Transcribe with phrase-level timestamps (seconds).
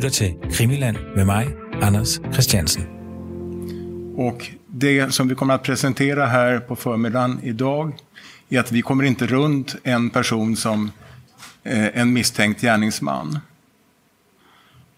[0.00, 1.48] lytter til Krimiland med mig,
[1.82, 2.86] Anders Christiansen.
[4.16, 7.92] Och det som vi kommer att presentera här på förmiddagen idag
[8.48, 10.90] är att vi kommer inte runt en person som
[11.64, 13.38] eh, en misstänkt gärningsman.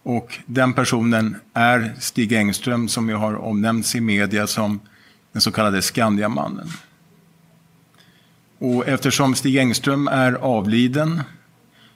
[0.02, 4.80] Och den personen är Stig Engström som ju har omnämnts i media som
[5.32, 6.68] den så kallade Skandiamannen.
[8.58, 11.22] Och eftersom Stig Engström är avliden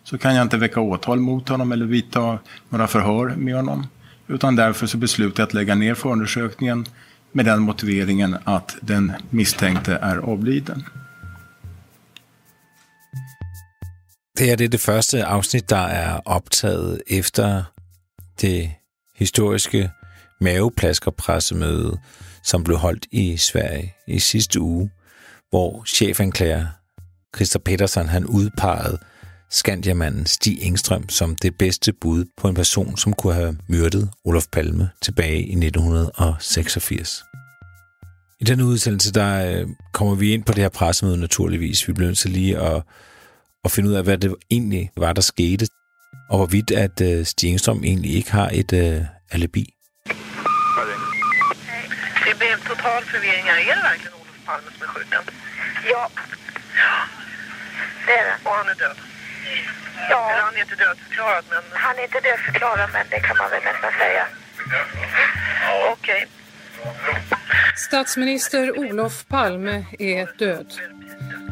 [0.06, 3.86] så kan jag inte väcka åtal mot honom eller vidta några förhör med honom.
[4.28, 6.86] Utan därför så beslutar jag att lägga ner förundersökningen
[7.32, 10.84] med den motiveringen att den misstänkte är avliden.
[14.38, 17.64] Det her det er det første afsnit, der er optaget efter
[18.40, 18.70] det
[19.16, 19.90] historiske
[20.40, 21.98] maveplaskerpressemøde,
[22.42, 24.90] som blev holdt i Sverige i sidste uge,
[25.50, 26.66] hvor chefanklager
[27.36, 28.98] Christer Petersen han udpegede
[29.50, 34.46] Skandiamanden Stig Engstrøm som det bedste bud på en person, som kunne have myrdet Olof
[34.52, 37.24] Palme tilbage i 1986.
[38.40, 41.88] I den udsendelse, der øh, kommer vi ind på det her pressemøde naturligvis.
[41.88, 42.82] Vi bliver nødt til lige at,
[43.64, 45.66] at finde ud af, hvad det egentlig var, der skete,
[46.30, 49.72] og hvorvidt at uh, Stig Engstrøm egentlig ikke har et uh, alibi.
[52.26, 53.48] Det blev total förvirring.
[53.48, 55.22] Är det verkligen Olof Palme som är skjuten?
[55.92, 56.02] Ja.
[58.06, 58.48] Det är det.
[58.48, 58.96] Och han är död?
[60.10, 63.50] Ja, Eller han är inte dödförklarad, men han är inte dödförklarad men det kan man
[63.50, 64.26] väl nästan säga.
[65.92, 66.26] okej.
[67.76, 70.72] Statsminister Olof Palme är död.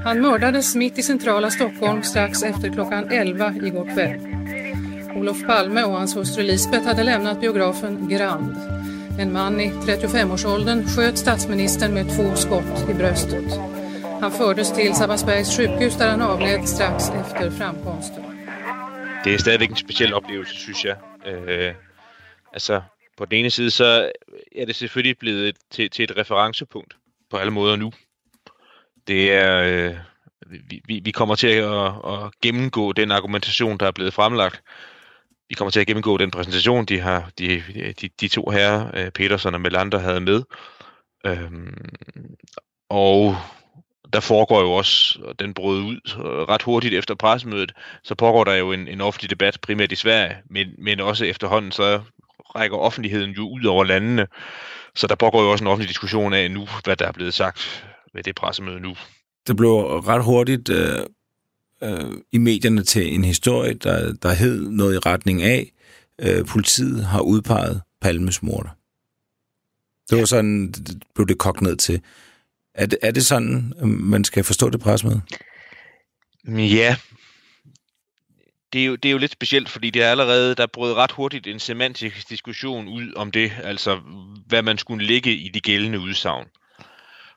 [0.05, 4.21] Han mördades mitt i centrala Stockholm strax efter klockan 11 igår kväll.
[5.17, 8.57] Olof Palme och hans hustru Lisbeth hade lämnat biografen Grand.
[9.19, 13.74] En man i 35-årsåldern sköt statsministern med två skott i bröstet.
[14.25, 18.25] Han fördes till Sabbatsbergs sjukhus där han avled strax efter framkomsten.
[19.25, 20.97] det er stadigvæk en speciel oplevelse, synes jeg.
[21.27, 21.75] Øh,
[22.53, 22.83] altså,
[23.17, 24.11] på den ene side, så
[24.57, 26.97] er det selvfølgelig blevet et, til, til et referencepunkt
[27.31, 27.93] på alle måder nu.
[29.07, 29.57] Det er,
[29.89, 29.97] øh,
[30.89, 34.63] vi, vi- kommer til at, at gennemgå den argumentation, der er blevet fremlagt.
[35.49, 37.63] Vi kommer til at gennemgå den præsentation, de har de,
[38.01, 40.43] de, de to herrer, øh, Petersen og Melander, havde med.
[41.27, 41.89] Øhm,
[42.91, 43.37] og
[44.15, 46.01] der foregår jo også, og den brød ud
[46.49, 47.73] ret hurtigt efter pressemødet,
[48.05, 51.73] så pågår der jo en, en offentlig debat, primært i Sverige, men, men også efterhånden,
[51.73, 52.01] så
[52.57, 54.27] rækker offentligheden jo ud over landene.
[54.95, 57.87] Så der pågår jo også en offentlig diskussion af nu, hvad der er blevet sagt
[58.15, 58.95] ved det pressemøde nu.
[59.47, 60.99] Det blev ret hurtigt øh,
[61.83, 65.73] øh, i medierne til en historie, der, der hed noget i retning af,
[66.19, 68.71] øh, politiet har udpeget Palmes morder.
[70.11, 72.01] Det var sådan, det blev det kogt ned til.
[72.75, 75.21] Er det, er det sådan, øhm, man skal forstå det pressemøde?
[76.45, 76.97] Mm, ja,
[78.75, 81.13] det er, jo, det er jo lidt specielt, fordi det er allerede, der brød ret
[81.13, 84.01] hurtigt en semantisk diskussion ud om det, altså
[84.47, 86.47] hvad man skulle lægge i de gældende udsagn.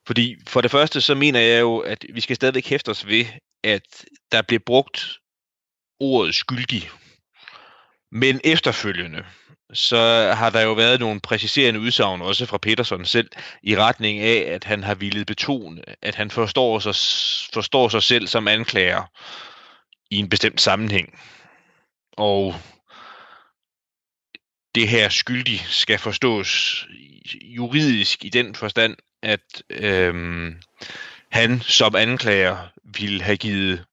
[0.08, 3.26] Fordi for det første, så mener jeg jo, at vi skal stadigvæk hæfte os ved,
[3.64, 5.20] at der blev brugt
[6.00, 6.90] ordet skyldig.
[8.12, 9.24] Men efterfølgende,
[9.74, 13.30] så har der jo været nogle præciserende udsagn, også fra Peterson selv,
[13.64, 16.96] i retning af, at han har villet betone, at han forstår sig,
[17.54, 19.04] forstår sig selv som anklager
[20.12, 21.20] i en bestemt sammenhæng.
[22.18, 22.56] Og
[24.76, 26.86] det her skyldig skal forstås
[27.44, 30.62] juridisk i den forstand, at øhm,
[31.32, 33.86] han som anklager ville have givet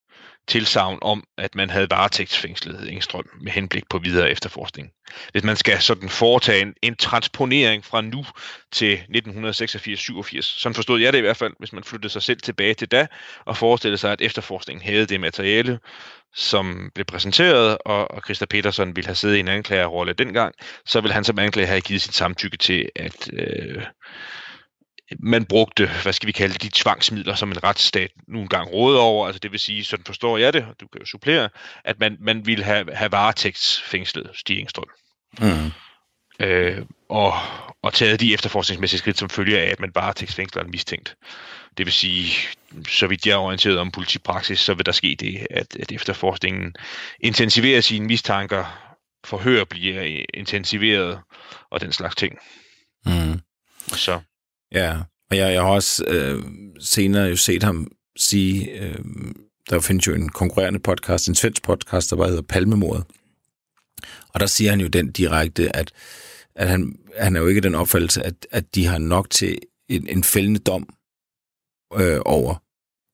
[0.49, 4.91] tilsavn om, at man havde varetægtsfængslet Engstrøm med henblik på videre efterforskning.
[5.33, 8.25] Hvis man skal sådan foretage en, en transponering fra nu
[8.73, 12.75] til 1986-87, sådan forstod jeg det i hvert fald, hvis man flyttede sig selv tilbage
[12.75, 13.07] til da,
[13.45, 15.79] og forestillede sig, at efterforskningen havde det materiale,
[16.35, 20.55] som blev præsenteret, og, og Christa Petersen ville have siddet i en anklagerrolle dengang,
[20.87, 23.83] så ville han som anklager have givet sit samtykke til, at øh,
[25.19, 29.01] man brugte, hvad skal vi kalde det, de tvangsmidler, som en retsstat nu engang råder
[29.01, 29.27] over.
[29.27, 31.49] Altså det vil sige, sådan forstår jeg det, og du kan jo supplere,
[31.85, 34.89] at man, man ville have, have varetægtsfængslet Stig Engstrøm.
[35.39, 35.73] Mm.
[36.41, 37.35] Øh, og,
[37.83, 41.17] og taget de efterforskningsmæssige skridt, som følger af, at man varetægtsfængsler en mistænkt.
[41.79, 42.33] Det vil sige,
[42.89, 46.75] så vidt jeg er orienteret om politipraksis, så vil der ske det, at, at efterforskningen
[47.21, 48.91] intensiverer sine mistanker,
[49.25, 51.21] forhør bliver intensiveret,
[51.71, 52.39] og den slags ting.
[53.07, 53.41] Mm.
[53.87, 54.21] Så
[54.75, 55.01] Ja,
[55.31, 56.43] og jeg, jeg har også øh,
[56.81, 59.05] senere jo set ham sige, øh,
[59.71, 63.05] der findes jo en konkurrerende podcast, en svensk podcast, der bare hedder Palmemordet.
[64.29, 65.93] Og der siger han jo den direkte, at,
[66.55, 70.07] at han, han er jo ikke den opfattelse, at, at de har nok til en,
[70.09, 70.89] en fældende dom
[71.95, 72.63] øh, over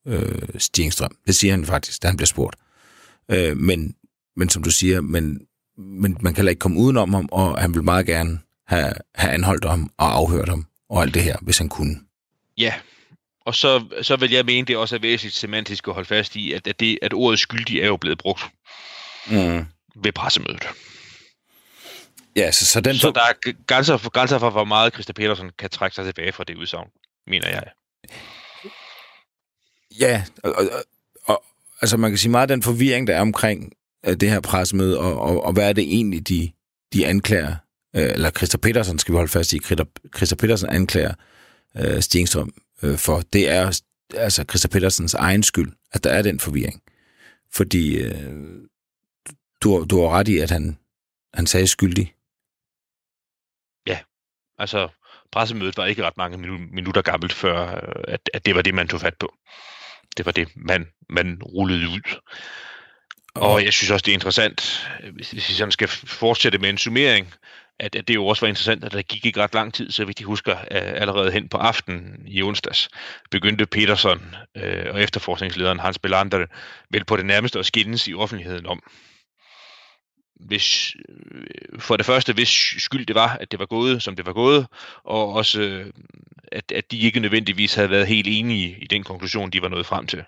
[0.07, 1.17] øh, Stigingstrøm.
[1.27, 2.57] Det siger han faktisk, da han bliver spurgt.
[3.31, 3.95] Øh, men,
[4.37, 5.41] men som du siger, men,
[5.79, 9.33] men man kan heller ikke komme udenom ham, og han vil meget gerne have, have
[9.33, 12.01] anholdt ham og afhørt ham og alt det her, hvis han kunne.
[12.59, 12.75] Ja,
[13.41, 16.53] og så, så vil jeg mene, det også er væsentligt semantisk at holde fast i,
[16.53, 18.43] at, at, det, at ordet skyldig er jo blevet brugt
[19.27, 19.67] Mm.
[19.97, 20.67] ved pressemødet.
[22.37, 22.97] Ja, så, så den...
[22.97, 26.33] Så der er grænser for, grænser for, hvor meget Christa Petersen kan trække sig tilbage
[26.33, 26.89] fra det udsagn,
[27.27, 27.63] mener jeg.
[30.01, 30.65] Ja, og, og,
[31.25, 31.45] og
[31.81, 33.73] altså man kan sige meget af den forvirring, der er omkring
[34.07, 36.53] øh, det her pressemøde, og, og, og hvad er det egentlig, de,
[36.93, 37.57] de anklager,
[37.97, 39.59] øh, eller Christa Petersen skal vi holde fast i,
[40.17, 41.15] Christa, Petersen anklager
[41.77, 42.53] øh, Stingstrøm
[42.83, 43.81] øh, for, det er
[44.15, 46.83] altså Christa Petersens egen skyld, at der er den forvirring.
[47.53, 48.35] Fordi øh,
[49.63, 50.79] du, du har ret i, at han,
[51.35, 52.15] han sagde skyldig.
[54.61, 54.89] Altså,
[55.33, 58.75] pressemødet var ikke ret mange minu- minutter gammelt, før øh, at, at det var det,
[58.75, 59.35] man tog fat på.
[60.17, 62.21] Det var det, man, man rullede ud.
[63.35, 66.79] Og jeg synes også, det er interessant, øh, hvis vi sådan skal fortsætte med en
[66.79, 67.35] summering,
[67.81, 70.05] at, at det jo også var interessant, at der gik ikke ret lang tid, så
[70.05, 72.89] vidt de husker, øh, allerede hen på aftenen i onsdags,
[73.31, 76.47] begyndte Peterson øh, og efterforskningslederen Hans Belander
[76.91, 78.83] vel på det nærmeste at skændes i offentligheden om,
[80.47, 84.27] hvis, øh, for det første, hvis skyld det var, at det var gået, som det
[84.27, 84.67] var gået,
[85.05, 85.87] og også, øh,
[86.53, 89.87] at, at de ikke nødvendigvis havde været helt enige i den konklusion, de var nået
[89.87, 90.25] frem til.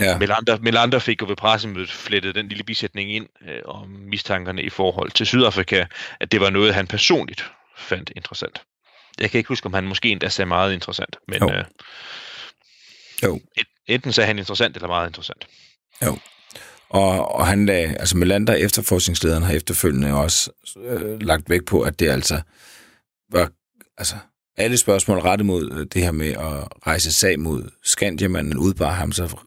[0.00, 0.18] Ja.
[0.18, 4.70] Melander, Melander fik jo ved pressemødet flettet den lille bisætning ind øh, om mistankerne i
[4.70, 5.84] forhold til Sydafrika,
[6.20, 7.44] at det var noget, han personligt
[7.76, 8.62] fandt interessant.
[9.20, 11.50] Jeg kan ikke huske, om han måske endda sagde meget interessant, men Jo.
[11.52, 11.64] øh,
[13.22, 13.40] Jo.
[13.86, 15.46] enten sagde han interessant eller meget interessant.
[16.88, 20.50] Og, og han lagde, altså Melander, efterforskningslederen, har efterfølgende også
[20.84, 22.40] øh, lagt vægt på, at det altså
[23.32, 23.50] var,
[23.98, 24.16] altså
[24.56, 29.12] alle spørgsmål rettet mod øh, det her med at rejse sag mod Skandiamanden, udbar ham
[29.12, 29.38] så,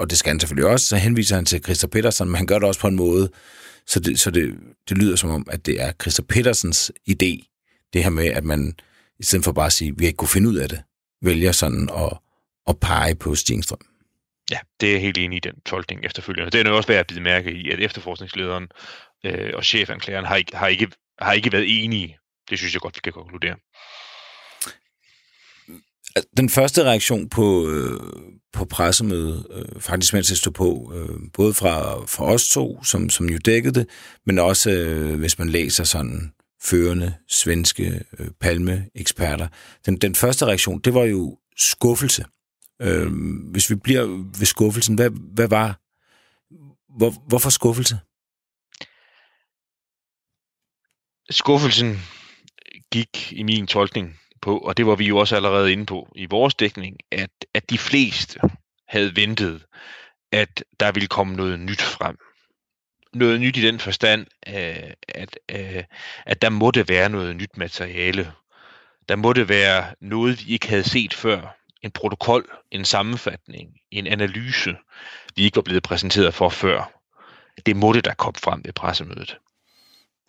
[0.00, 2.58] og det skal han selvfølgelig også, så henviser han til Christer Petersen, men han gør
[2.58, 3.30] det også på en måde,
[3.86, 4.54] så det, så det,
[4.88, 7.32] det lyder som om, at det er Christer Petersens idé,
[7.92, 8.74] det her med, at man,
[9.18, 10.82] i stedet for bare at sige, vi har ikke kunne finde ud af det,
[11.22, 12.18] vælger sådan at,
[12.66, 13.80] at pege på Stingstrøm.
[14.50, 16.50] Ja, det er jeg helt enig i den tolkning efterfølgende.
[16.50, 18.68] Det er jo også værd at bide mærke i, at efterforskningslederen
[19.24, 20.88] øh, og chefanklageren har ikke, har, ikke,
[21.18, 22.18] har ikke været enige.
[22.50, 23.56] Det synes jeg godt, vi kan konkludere
[26.36, 28.00] den første reaktion på, øh,
[28.52, 33.10] på pressemødet, øh, faktisk mens jeg stod på, øh, både fra, fra os to, som,
[33.10, 33.88] som jo dækkede det,
[34.26, 39.48] men også øh, hvis man læser sådan førende svenske øh, palme-eksperter.
[39.86, 42.24] Den, den første reaktion, det var jo skuffelse.
[42.82, 43.12] Øh,
[43.50, 44.06] hvis vi bliver
[44.38, 45.80] ved skuffelsen, hvad, hvad var...
[46.98, 47.98] Hvor, hvorfor skuffelse?
[51.30, 51.98] Skuffelsen
[52.92, 56.26] gik i min tolkning på, og det var vi jo også allerede inde på i
[56.26, 58.40] vores dækning, at, at de fleste
[58.88, 59.66] havde ventet,
[60.32, 62.18] at der ville komme noget nyt frem.
[63.14, 65.84] Noget nyt i den forstand, øh, at, øh,
[66.26, 68.32] at der måtte være noget nyt materiale.
[69.08, 71.56] Der måtte være noget, vi ikke havde set før.
[71.82, 74.76] En protokol, en sammenfatning, en analyse,
[75.36, 76.92] vi ikke var blevet præsenteret for før.
[77.66, 79.38] Det måtte der komme frem ved pressemødet.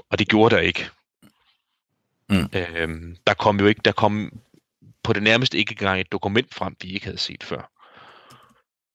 [0.10, 0.90] Og det gjorde der ikke.
[2.32, 2.50] Mm.
[2.54, 4.40] Øhm, der kom jo ikke, der kom
[5.04, 7.72] på det nærmeste ikke engang et dokument frem, vi ikke havde set før.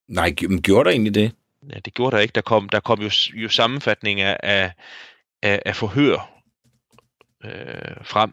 [0.08, 1.32] Nej, men gjorde der egentlig det?
[1.72, 2.32] Ja, det gjorde der ikke.
[2.32, 4.72] Der kom, der kom jo, jo sammenfatning af, af,
[5.42, 6.42] af, af forhør
[7.44, 8.32] øh, frem.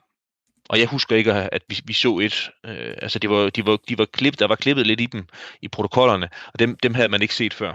[0.70, 2.50] Og jeg husker ikke, at vi, vi så et.
[2.66, 5.28] Øh, altså, det var, de var, de var klippet, der var klippet lidt i dem
[5.62, 7.74] i protokollerne, og dem, dem havde man ikke set før.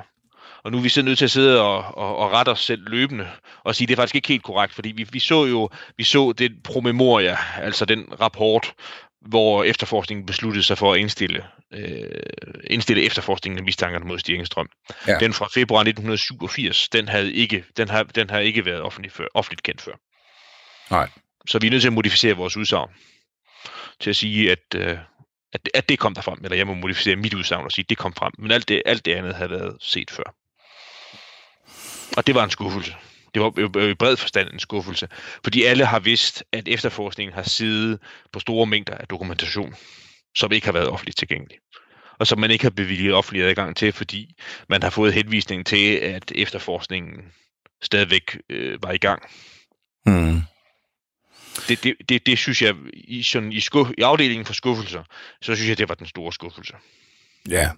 [0.68, 2.88] Og nu er vi så nødt til at sidde og, og, og rette os selv
[2.88, 3.30] løbende
[3.64, 6.04] og sige, at det er faktisk ikke helt korrekt, fordi vi, vi så jo vi
[6.04, 8.74] så det promemoria, altså den rapport,
[9.20, 11.44] hvor efterforskningen besluttede sig for at indstille,
[11.74, 12.22] øh,
[12.70, 14.68] indstille efterforskningen af mistankerne mod Stigningsstrøm.
[15.06, 15.12] Ja.
[15.12, 15.18] Ja.
[15.18, 19.26] Den fra februar 1987, den havde ikke, den har, den har ikke været offentligt, før,
[19.34, 19.94] offentligt kendt før.
[20.90, 21.08] Nej.
[21.46, 22.90] Så vi er nødt til at modificere vores udsagn
[24.00, 24.98] til at sige, at, øh,
[25.52, 27.90] at, at det kom der frem, eller jeg må modificere mit udsagn og sige, at
[27.90, 28.32] det kom frem.
[28.38, 30.34] Men alt det, alt det andet havde været set før.
[32.16, 32.94] Og det var en skuffelse.
[33.34, 35.08] Det var jo i bred forstand en skuffelse,
[35.44, 37.98] fordi alle har vidst, at efterforskningen har siddet
[38.32, 39.74] på store mængder af dokumentation,
[40.36, 41.58] som ikke har været offentligt tilgængelig.
[42.18, 44.34] Og som man ikke har bevilget offentlig adgang til, fordi
[44.68, 47.32] man har fået henvisning til, at efterforskningen
[47.82, 49.22] stadigvæk øh, var i gang.
[50.06, 50.42] Mm.
[51.68, 55.04] Det, det, det, det synes jeg, i, sådan, i, skuff, i afdelingen for skuffelser,
[55.42, 56.74] så synes jeg, det var den store skuffelse.
[57.48, 57.70] Ja,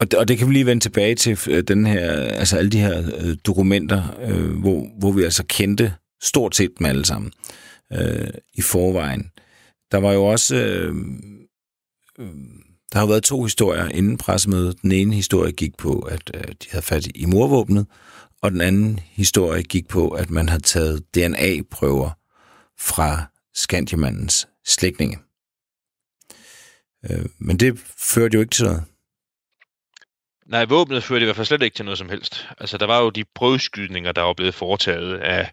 [0.00, 2.70] og det, og det kan vi lige vende tilbage til øh, den her, altså alle
[2.70, 7.32] de her øh, dokumenter, øh, hvor, hvor vi altså kendte stort set dem alle sammen
[7.92, 9.30] øh, i forvejen.
[9.92, 10.94] Der var jo også, øh,
[12.18, 12.26] øh,
[12.92, 14.82] der har været to historier inden pressemødet.
[14.82, 17.86] Den ene historie gik på, at øh, de havde fat i morvåbnet,
[18.42, 22.10] og den anden historie gik på, at man havde taget DNA-prøver
[22.78, 23.24] fra
[23.54, 25.18] Skandiamandens slægtninge.
[27.10, 28.82] Øh, men det førte jo ikke til noget.
[30.46, 32.48] Nej, våbnet førte i hvert fald slet ikke til noget som helst.
[32.58, 35.52] Altså, der var jo de prøveskydninger, der var blevet foretaget af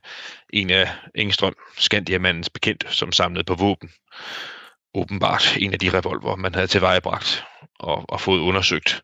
[0.50, 3.90] en af Engstrøm, Skandiamandens bekendt, som samlede på våben.
[4.94, 7.44] Åbenbart en af de revolver, man havde tilvejebragt
[7.80, 9.02] og, og fået undersøgt.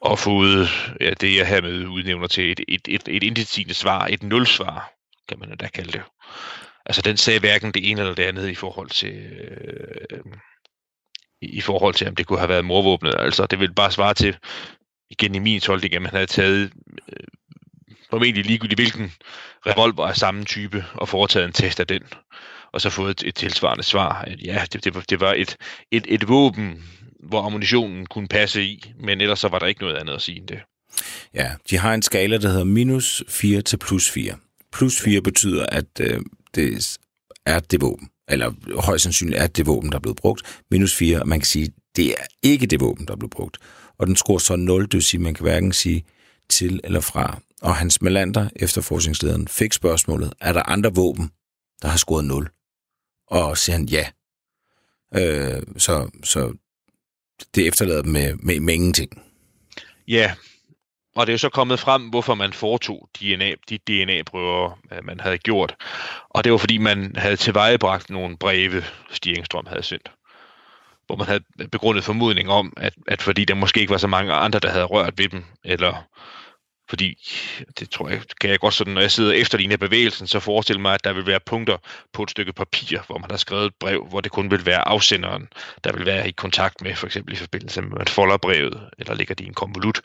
[0.00, 0.68] Og fået
[1.00, 4.92] ja, det, jeg hermed udnævner til et, et, et, et indtidsigende svar, et nulsvar,
[5.28, 6.02] kan man da kalde det.
[6.86, 9.16] Altså, den sagde hverken det ene eller det andet i forhold til...
[10.10, 10.18] Øh,
[11.42, 13.14] i forhold til, om det kunne have været morvåbnet.
[13.18, 14.36] Altså, det vil bare svare til,
[15.10, 16.70] igen i min tolkning, at man havde taget
[17.12, 17.26] øh,
[18.10, 19.12] formentlig ligegyldigt hvilken
[19.66, 22.02] revolver af samme type og foretaget en test af den,
[22.72, 25.56] og så fået et, et tilsvarende svar, at ja, det, det, var, det var et,
[25.90, 26.84] et, et våben,
[27.28, 30.38] hvor ammunitionen kunne passe i, men ellers så var der ikke noget andet at sige
[30.38, 30.58] end det.
[31.34, 34.34] Ja, de har en skala, der hedder minus 4 til plus 4.
[34.72, 36.20] Plus 4 betyder, at øh,
[36.54, 36.98] det
[37.46, 40.62] er det våben, eller højst sandsynligt er det våben, der er blevet brugt.
[40.70, 43.58] Minus 4, man kan sige, det er ikke det våben, der er blevet brugt
[43.98, 46.04] og den scorer så 0, det vil sige, man kan hverken sige
[46.48, 47.40] til eller fra.
[47.62, 51.30] Og Hans Melander, efterforskningslederen, fik spørgsmålet, er der andre våben,
[51.82, 52.48] der har scoret 0?
[53.26, 54.08] Og siger han ja.
[55.14, 56.52] Øh, så, så
[57.54, 59.22] det efterlader dem med, med, med ingenting.
[60.08, 60.34] Ja,
[61.16, 65.20] og det er jo så kommet frem, hvorfor man foretog DNA, de DNA-prøver, øh, man
[65.20, 65.76] havde gjort.
[66.30, 70.10] Og det var fordi, man havde tilvejebragt nogle breve, Stig havde sendt
[71.06, 74.32] hvor man havde begrundet formodning om, at, at fordi der måske ikke var så mange
[74.32, 76.06] andre, der havde rørt ved dem, eller
[76.88, 77.32] fordi,
[77.78, 80.80] det tror jeg, kan jeg godt sådan, når jeg sidder efter din bevægelsen, så forestille
[80.80, 81.76] mig, at der vil være punkter
[82.12, 84.88] på et stykke papir, hvor man har skrevet et brev, hvor det kun vil være
[84.88, 85.48] afsenderen,
[85.84, 88.90] der vil være i kontakt med, for eksempel i forbindelse med, at man folder brevet,
[88.98, 90.00] eller lægger det i en konvolut.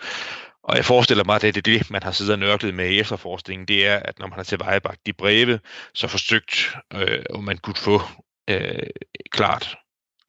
[0.63, 2.99] Og jeg forestiller mig, at det er det, man har siddet og nørklet med i
[2.99, 5.59] efterforskningen, det er, at når man har tilvejebagt de breve,
[5.93, 8.01] så forsøgt, øh, om man kunne få
[8.49, 8.87] øh,
[9.31, 9.77] klart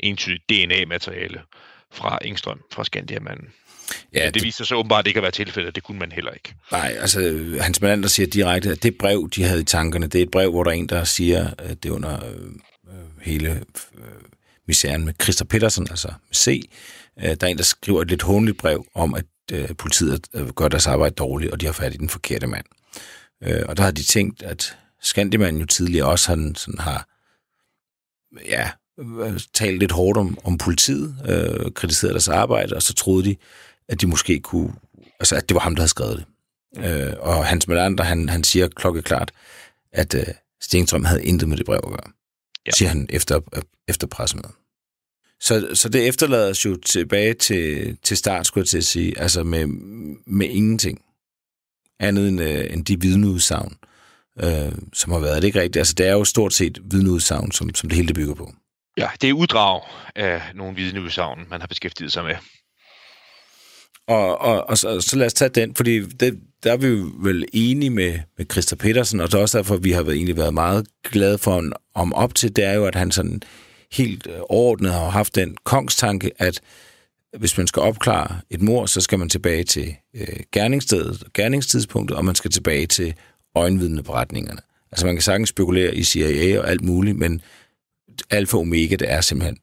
[0.03, 1.41] entydigt DNA-materiale
[1.93, 3.49] fra Engstrøm, fra Skandiamanden.
[4.15, 6.55] Ja, det, det viser sig åbenbart ikke at være tilfældet, det kunne man heller ikke.
[6.73, 7.21] Nej, altså
[7.61, 10.51] Hans Melander siger direkte, at det brev, de havde i tankerne, det er et brev,
[10.51, 12.51] hvor der er en, der siger, at det er under øh,
[13.23, 13.51] hele
[13.95, 14.05] øh,
[14.67, 16.71] misæren med Christa Petersen, altså med C.
[17.19, 20.49] Øh, der er en, der skriver et lidt håndeligt brev om, at øh, politiet øh,
[20.49, 22.65] gør deres arbejde dårligt, og de har fat i den forkerte mand.
[23.43, 27.09] Øh, og der har de tænkt, at Skandimanden jo tidligere også han, sådan har
[28.49, 28.71] ja,
[29.55, 33.37] talt lidt hårdt om, om politiet, øh, kritiserede deres arbejde, og så troede de,
[33.89, 34.73] at de måske kunne,
[35.21, 36.27] altså at det var ham, der havde skrevet det.
[36.85, 39.33] Øh, og Hans Melander, han, han siger klokkeklart,
[39.93, 40.27] at øh,
[40.61, 42.13] Stenstrøm havde intet med det brev at gøre,
[42.67, 42.71] ja.
[42.77, 43.41] siger han efter,
[43.89, 44.51] efter pressemødet.
[45.41, 49.19] Så, så det efterlader os jo tilbage til, til start, skulle jeg til at sige,
[49.19, 49.67] altså med,
[50.27, 51.03] med ingenting
[52.01, 53.77] andet end, øh, end de vidneudsagn,
[54.43, 55.37] øh, som har været.
[55.37, 55.81] Det er ikke rigtigt.
[55.81, 58.53] Altså, det er jo stort set vidneudsagn, som, som det hele det bygger på.
[58.99, 59.81] Ja, det er uddrag
[60.17, 62.35] af nogle vidneudsagn, man har beskæftiget sig med.
[64.07, 67.11] Og, og, og så, så lad os tage den, fordi det, der er vi jo
[67.19, 70.37] vel enige med, med Christa Petersen, og det er også derfor, vi har været, egentlig
[70.37, 73.43] været meget glade for ham om op til, det er jo, at han sådan
[73.93, 76.61] helt øh, ordnet har haft den kongstanke, at
[77.39, 82.25] hvis man skal opklare et mor, så skal man tilbage til øh, gerningsstedet, gerningstidspunktet, og
[82.25, 83.15] man skal tilbage til
[83.55, 84.61] øjenvidneberetningerne.
[84.93, 87.41] Altså man kan sagtens spekulere i CIA og alt muligt, men
[88.31, 89.59] alfa omega, det er simpelthen,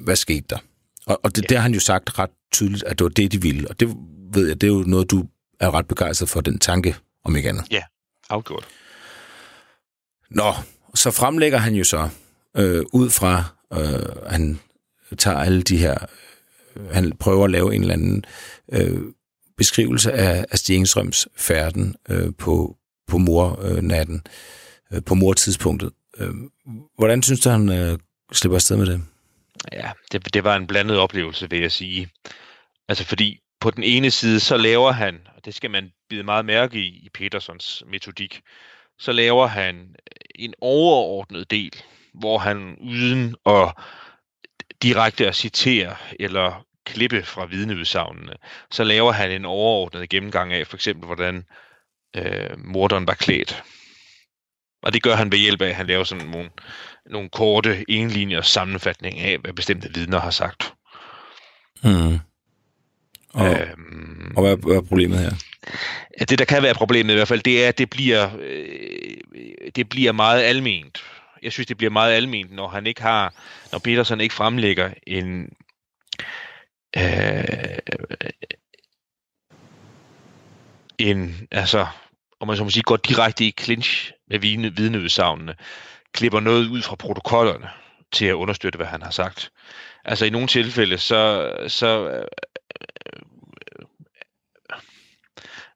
[0.00, 0.58] hvad skete der?
[1.06, 1.46] Og, og det, ja.
[1.46, 3.68] der har han jo sagt ret tydeligt, at det var det, de ville.
[3.68, 3.96] Og det
[4.32, 5.24] ved jeg, det er jo noget, du
[5.60, 7.64] er ret begejstret for, den tanke, om ikke andet.
[7.70, 7.82] Ja,
[8.30, 8.64] afgjort.
[10.30, 10.52] Nå,
[10.94, 12.08] så fremlægger han jo så,
[12.56, 14.60] øh, ud fra, øh, han
[15.18, 15.98] tager alle de her,
[16.76, 18.24] øh, han prøver at lave en eller anden
[18.72, 19.00] øh,
[19.56, 22.76] beskrivelse af, af Stigningsrøms færden øh, på,
[23.08, 24.22] på mornatten,
[24.92, 25.90] øh, på mortidspunktet.
[26.18, 26.34] Øh,
[26.98, 27.98] hvordan synes du, han øh,
[28.32, 29.02] slipper afsted med det?
[29.72, 32.08] Ja, det, det var en blandet oplevelse, vil jeg sige.
[32.88, 36.44] Altså fordi på den ene side, så laver han, og det skal man bide meget
[36.44, 38.40] mærke i, i Petersons metodik,
[38.98, 39.94] så laver han øh,
[40.34, 41.82] en overordnet del,
[42.14, 43.74] hvor han uden at
[44.82, 48.34] direkte at citere eller klippe fra vidneudsagnene,
[48.70, 51.44] så laver han en overordnet gennemgang af for eksempel, hvordan
[52.16, 53.62] øh, morderen var klædt.
[54.82, 56.50] Og det gør han ved hjælp af, at han laver sådan nogle,
[57.10, 60.74] nogle korte enlinjers sammenfatning af, hvad bestemte vidner har sagt.
[61.84, 62.18] Mm.
[63.34, 65.30] Og, øhm, og hvad, hvad er problemet her?
[66.28, 69.16] Det, der kan være problemet i hvert fald, det er, at det bliver, øh,
[69.76, 71.04] det bliver meget alment.
[71.42, 73.34] Jeg synes, det bliver meget alment, når han ikke har,
[73.72, 75.48] når Peterson ikke fremlægger en,
[76.96, 77.78] øh,
[80.98, 81.86] en, altså,
[82.42, 85.54] og man så må sige, går direkte i clinch med vidne, vidneudsagnene,
[86.12, 87.68] klipper noget ud fra protokollerne
[88.12, 89.52] til at understøtte, hvad han har sagt.
[90.04, 92.24] Altså i nogle tilfælde, så, så øh,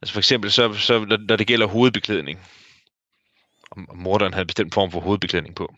[0.03, 2.41] altså for eksempel, så, så når det gælder hovedbeklædning,
[3.71, 5.75] og morderen havde bestemt form for hovedbeklædning på,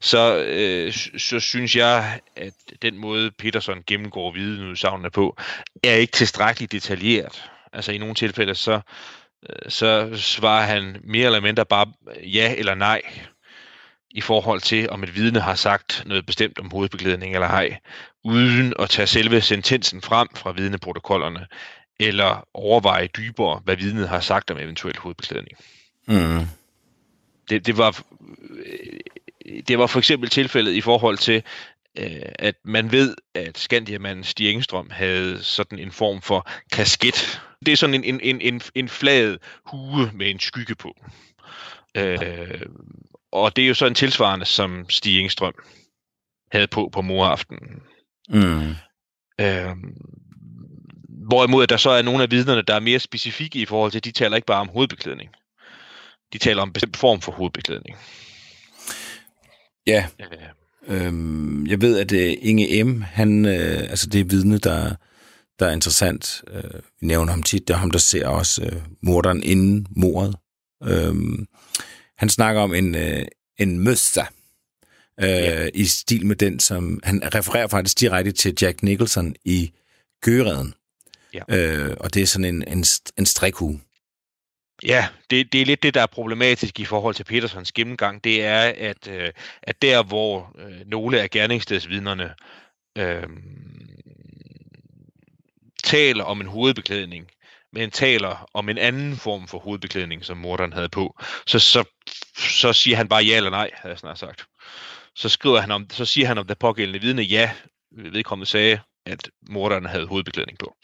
[0.00, 5.36] så, øh, så synes jeg, at den måde, Peterson gennemgår vidneudsagnene på,
[5.84, 7.50] er ikke tilstrækkeligt detaljeret.
[7.72, 8.80] Altså i nogle tilfælde, så,
[9.68, 13.02] så svarer han mere eller mindre bare ja eller nej
[14.10, 17.78] i forhold til, om et vidne har sagt noget bestemt om hovedbeklædning eller ej,
[18.24, 21.46] uden at tage selve sentensen frem fra vidneprotokollerne,
[22.00, 25.58] eller overveje dybere, hvad vidnet har sagt om eventuel hovedbeklædning.
[26.06, 26.46] Mm.
[27.48, 28.02] Det, det, var,
[29.68, 31.42] det var for eksempel tilfældet i forhold til,
[31.98, 37.40] øh, at man ved, at Skandiamanden Stig Engstrøm havde sådan en form for kasket.
[37.66, 40.96] Det er sådan en, en, en, en, en flad hue med en skygge på.
[41.96, 42.60] Øh,
[43.32, 45.54] og det er jo så en tilsvarende, som Stig Engstrøm
[46.52, 47.82] havde på på moraftenen.
[48.28, 48.70] Mm.
[49.40, 49.76] Øh,
[51.28, 54.12] hvorimod der så er nogle af vidnerne, der er mere specifikke i forhold til, de
[54.12, 55.30] taler ikke bare om hovedbeklædning.
[56.32, 57.96] De taler om en bestemt form for hovedbeklædning.
[59.86, 60.28] Ja, Øh,
[60.88, 64.94] øhm, jeg ved, at uh, Inge M., han, øh, altså det er vidne, der,
[65.58, 66.42] der er interessant.
[66.50, 70.36] Øh, vi nævner ham tit, det er ham, der ser også øh, morderen inden mordet.
[70.84, 71.46] Øhm,
[72.18, 73.24] han snakker om en, øh,
[73.58, 74.22] en møssa,
[75.20, 75.68] øh, Ja.
[75.74, 77.00] i stil med den, som...
[77.02, 79.72] Han refererer faktisk direkte til Jack Nicholson i
[80.22, 80.74] Gøreden.
[81.34, 81.56] Ja.
[81.56, 82.84] Øh, og det er sådan en, en,
[83.18, 83.80] en strikhue.
[84.82, 88.24] Ja, det, det er lidt det, der er problematisk i forhold til Petersons gennemgang.
[88.24, 92.34] Det er, at, øh, at der, hvor øh, nogle af gerningsstedsvidnerne
[92.98, 93.28] øh,
[95.84, 97.30] taler om en hovedbeklædning,
[97.72, 101.84] men taler om en anden form for hovedbeklædning, som morderen havde på, så, så,
[102.36, 104.46] så siger han bare ja eller nej, havde jeg snart sagt.
[105.16, 107.50] Så, skriver han om, så siger han om det pågældende vidne, ja,
[107.90, 110.76] vedkommende sagde, at morderen havde hovedbeklædning på.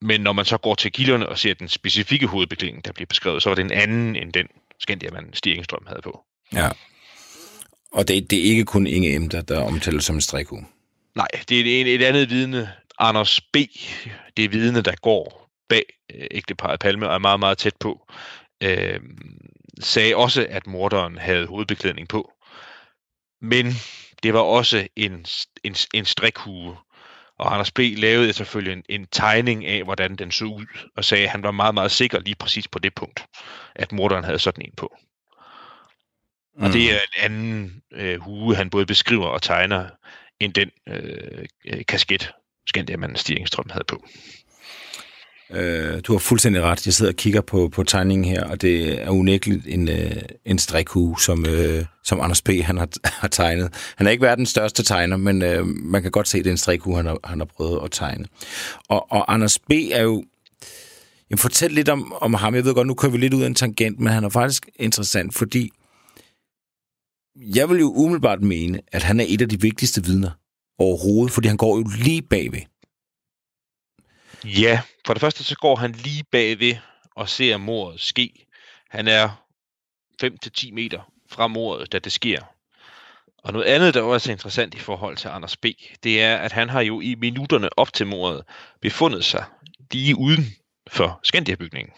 [0.00, 3.42] Men når man så går til kilderne og ser den specifikke hovedbeklædning, der bliver beskrevet,
[3.42, 4.46] så var det en anden end den
[4.78, 6.24] Skandiamanden Stig Engstrøm havde på.
[6.52, 6.68] Ja.
[7.92, 10.66] Og det, det er ikke kun Inge M., der, der omtales som en strikhue.
[11.14, 13.56] Nej, det er et, et andet vidne, Anders B.,
[14.36, 15.84] det er vidne, der går bag
[16.14, 18.12] øh, ægteparet Palme og er meget, meget tæt på,
[18.62, 19.00] øh,
[19.80, 22.32] sagde også, at morderen havde hovedbeklædning på.
[23.40, 23.66] Men
[24.22, 25.26] det var også en,
[25.64, 26.76] en, en strikhue,
[27.38, 27.78] og Anders B.
[27.78, 31.50] lavede selvfølgelig en, en tegning af, hvordan den så ud, og sagde, at han var
[31.50, 33.26] meget, meget sikker lige præcis på det punkt,
[33.74, 34.96] at morderen havde sådan en på.
[36.56, 36.64] Mm.
[36.64, 39.88] Og det er en anden øh, hue, han både beskriver og tegner,
[40.40, 41.44] end den øh,
[41.88, 42.32] kasket,
[42.66, 44.04] Skandiamanden Stig Engstrøm havde på.
[45.52, 46.86] Øh, du har fuldstændig ret.
[46.86, 50.58] Jeg sidder og kigger på, på tegningen her, og det er unægteligt en, øh, en
[50.58, 52.48] strikhue, som, øh, som Anders P.
[52.62, 52.88] Han har,
[53.20, 53.92] har tegnet.
[53.96, 56.54] Han er ikke verdens største tegner, men øh, man kan godt se, at det er
[56.54, 58.24] en strikhue, han har, han har prøvet at tegne.
[58.88, 59.70] Og, og Anders B.
[59.70, 60.24] er jo...
[61.30, 62.54] Jamen, fortæl lidt om, om ham.
[62.54, 64.68] Jeg ved godt, nu kører vi lidt ud af en tangent, men han er faktisk
[64.76, 65.70] interessant, fordi
[67.36, 70.30] jeg vil jo umiddelbart mene, at han er et af de vigtigste vidner
[70.78, 72.60] overhovedet, fordi han går jo lige bagved.
[74.44, 76.76] Ja, for det første så går han lige bagved
[77.16, 78.46] og ser mordet ske.
[78.90, 79.28] Han er
[80.24, 82.42] 5-10 meter fra mordet, da det sker.
[83.38, 85.66] Og noget andet, der også er interessant i forhold til Anders B.,
[86.02, 88.42] det er, at han har jo i minutterne op til mordet
[88.80, 89.44] befundet sig
[89.92, 90.46] lige uden
[90.90, 91.92] for Skandiabygningen.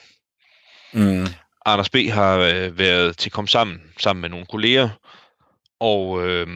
[0.92, 1.26] Mm.
[1.66, 1.96] Anders B.
[2.10, 4.88] har øh, været til kom sammen sammen med nogle kolleger,
[5.80, 6.46] og øh,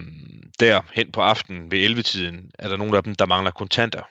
[0.60, 4.02] der hen på aftenen ved 11-tiden er der nogle af dem, der mangler kontanter.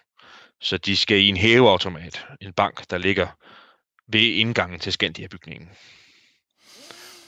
[0.63, 3.27] Så de skal i en hæveautomat, en bank, der ligger
[4.07, 5.69] ved indgangen til Skandia-bygningen.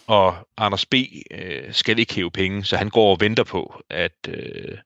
[0.08, 0.94] Og Anders B.
[1.32, 4.78] Øh, skal ikke hæve penge, så han går og venter på, at, øh,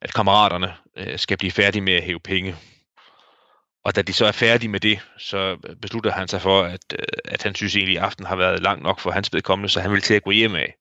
[0.00, 2.56] at kammeraterne øh, skal blive færdige med at hæve penge.
[3.84, 7.04] Og da de så er færdige med det, så beslutter han sig for, at, øh,
[7.24, 9.92] at han synes egentlig, at aften har været lang nok for hans vedkommende, så han
[9.92, 10.74] vil til at gå hjem af.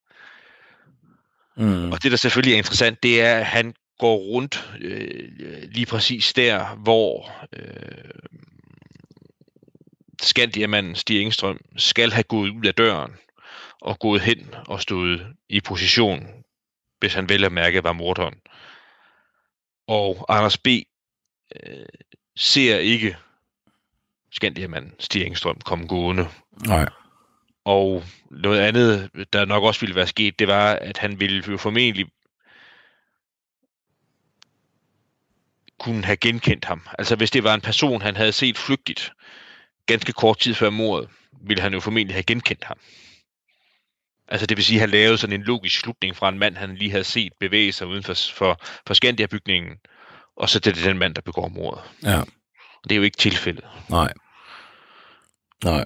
[1.57, 1.91] Mm.
[1.91, 5.29] Og det, der selvfølgelig er interessant, det er, at han går rundt øh,
[5.71, 8.09] lige præcis der, hvor øh,
[10.21, 13.11] Skandiamanden Stig Engstrøm skal have gået ud af døren
[13.81, 16.27] og gået hen og stået i position,
[16.99, 18.35] hvis han vel at mærke var morderen.
[19.87, 20.67] Og Anders B.
[21.55, 21.85] Øh,
[22.35, 23.17] ser ikke
[24.31, 26.27] Skandiamanden Stig Engstrøm komme gående.
[26.67, 26.85] Nej.
[27.65, 31.57] Og noget andet, der nok også ville være sket, det var, at han ville jo
[31.57, 32.07] formentlig
[35.79, 36.81] kunne have genkendt ham.
[36.99, 39.11] Altså hvis det var en person, han havde set flygtigt,
[39.85, 41.09] ganske kort tid før mordet,
[41.47, 42.77] ville han jo formentlig have genkendt ham.
[44.27, 46.75] Altså det vil sige, at han lavede sådan en logisk slutning fra en mand, han
[46.75, 49.71] lige havde set bevæge sig uden for, for, for Skandia-bygningen,
[50.37, 51.83] og så det er den mand, der begår mordet.
[52.03, 52.21] Ja.
[52.83, 53.65] Det er jo ikke tilfældet.
[53.89, 54.13] Nej.
[55.63, 55.85] Nej.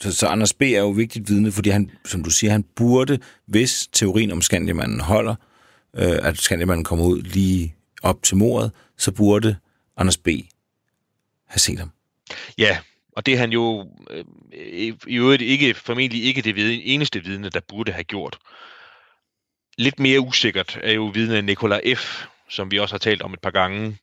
[0.00, 0.62] Så, så Anders B.
[0.62, 5.00] er jo vigtigt vidne, fordi han, som du siger, han burde, hvis teorien om Skandiamanden
[5.00, 5.34] holder,
[5.96, 9.56] øh, at Skandiamanden kommer ud lige op til mordet, så burde
[9.96, 10.28] Anders B.
[11.46, 11.90] have set ham.
[12.58, 12.78] Ja,
[13.16, 14.24] og det er han jo øh,
[15.06, 18.38] i øvrigt ikke, formentlig ikke det vidne, eneste vidne, der burde have gjort.
[19.78, 23.40] Lidt mere usikkert er jo vidne Nikola F., som vi også har talt om et
[23.40, 23.98] par gange,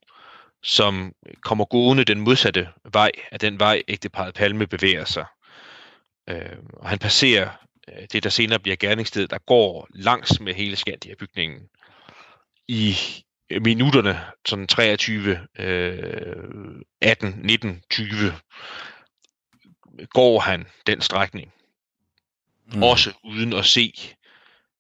[0.63, 5.25] som kommer gående den modsatte vej af den vej, ægteparet Palme bevæger sig.
[6.29, 7.49] Øh, og han passerer
[7.89, 11.61] øh, det, der senere bliver gerningsstedet, der går langs med hele Skandia-bygningen
[12.67, 12.95] i
[13.51, 18.33] minutterne, sådan 23, øh, 18, 19, 20,
[20.09, 21.53] går han den strækning.
[22.73, 22.83] Mm.
[22.83, 23.93] Også uden at se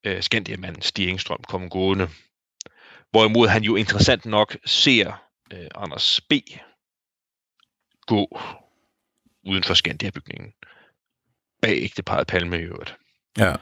[0.03, 2.09] øh, Skandiamanden Stig Engstrøm komme gående.
[3.11, 6.33] Hvorimod han jo interessant nok ser øh, Anders B.
[8.07, 8.39] gå
[9.43, 10.53] uden for Skandia-bygningen.
[11.61, 12.97] Bag ægteparet Palme i øvrigt.
[13.37, 13.55] Ja.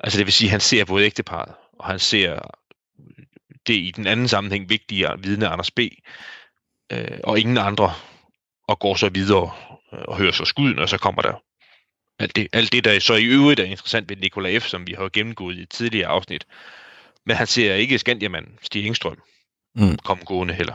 [0.00, 2.40] Altså det vil sige, at han ser både ægteparet, og han ser
[3.66, 5.80] det i den anden sammenhæng vigtige vidne Anders B.
[6.92, 7.92] Øh, og ingen andre,
[8.68, 9.50] og går så videre
[9.92, 11.42] øh, og hører så skuden, og så kommer der
[12.18, 14.92] alt det, alt det, der så i øvrigt er interessant ved Nikolaj F., som vi
[14.92, 16.46] har gennemgået i tidligere afsnit.
[17.26, 19.18] Men han ser ikke Skandiamand Stig Engstrøm
[19.74, 19.96] Mm.
[20.04, 20.74] komme gående heller.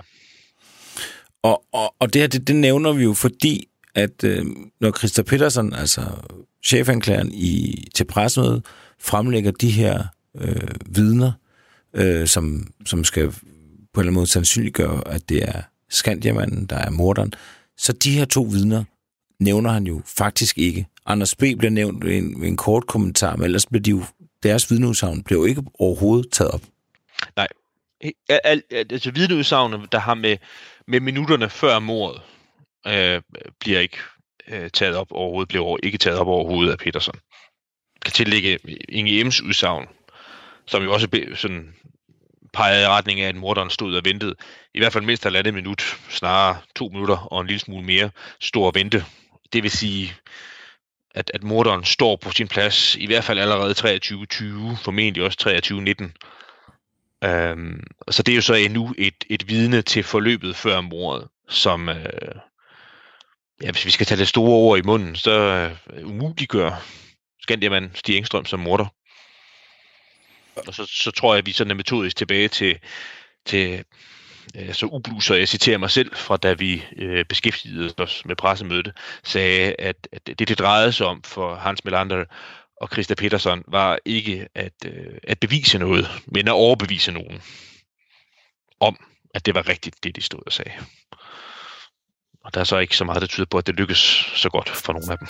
[1.44, 4.46] Og, og, og det her, det, det nævner vi jo, fordi at øh,
[4.80, 6.02] når Christa Petersen, altså
[6.66, 8.66] chefanklageren i, til pressemødet,
[9.00, 10.04] fremlægger de her
[10.38, 11.47] øh, vidner, øh,
[11.98, 13.40] øh, som, som skal på en
[13.96, 17.34] eller anden måde sandsynliggøre, at det er Skandiamanden, der er morderen,
[17.78, 18.84] så de her to vidner
[19.40, 20.88] nævner han jo faktisk ikke.
[21.06, 21.40] Anders B.
[21.40, 24.04] bliver nævnt i en, en kort kommentar, men ellers bliver de jo,
[24.44, 26.62] deres vidneudsagn bliver jo ikke overhovedet taget op.
[27.36, 27.48] Nej,
[28.30, 30.38] al, al, altså vidneudsagnene, der har med,
[30.88, 32.22] med minutterne før mordet,
[32.88, 33.22] øh,
[33.60, 33.98] bliver ikke
[34.48, 37.14] øh, taget op overhovedet, bliver over, ikke taget op overhovedet af Petersen.
[37.94, 39.88] Jeg kan tillægge Inge M's udsagn,
[40.68, 41.76] som jo også be, sådan
[42.54, 44.36] pegede i retning af, at morderen stod og ventede.
[44.74, 48.66] I hvert fald mindst halvandet minut, snarere to minutter og en lille smule mere, stod
[48.66, 49.06] og vente.
[49.54, 50.14] Det vil sige,
[51.16, 54.00] at, at morderen står på sin plads, i hvert fald allerede
[54.74, 55.38] 23.20, formentlig også
[57.24, 57.28] 23.19.
[57.28, 61.90] Øhm, så det er jo så endnu et, et vidne til forløbet før mordet, som,
[61.90, 62.36] øh,
[63.64, 65.32] ja, hvis vi skal tage det store ord i munden, så
[65.94, 66.84] øh, umuliggør
[67.42, 68.86] Skandiaman Stig Engstrøm som morder.
[70.68, 72.80] Og så, så tror jeg, at vi sådan er metodisk tilbage til,
[73.46, 73.84] til
[74.72, 78.92] så ubluser, jeg citerer mig selv, fra da vi øh, beskæftigede os med pressemødet,
[79.24, 82.26] sagde, at, at det, det drejede sig om for Hans Melander
[82.82, 87.42] og Christa Petersen, var ikke at, øh, at bevise noget, men at overbevise nogen
[88.80, 88.98] om,
[89.34, 90.72] at det var rigtigt, det de stod og sagde.
[92.44, 94.70] Og der er så ikke så meget, der tyder på, at det lykkes så godt
[94.70, 95.28] for nogle af dem.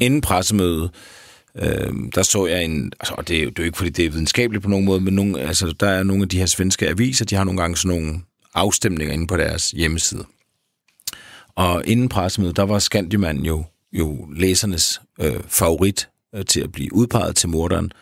[0.00, 0.90] Inden pressemødet,
[1.54, 3.90] øh, der så jeg en, altså, og det er, jo, det er jo ikke, fordi
[3.90, 6.46] det er videnskabeligt på nogen måde, men nogle, altså, der er nogle af de her
[6.46, 8.20] svenske aviser, de har nogle gange sådan nogle
[8.54, 10.24] afstemninger inde på deres hjemmeside.
[11.54, 16.94] Og inden pressemødet, der var Skandiman jo, jo læsernes øh, favorit øh, til at blive
[16.94, 17.92] udpeget til morderen.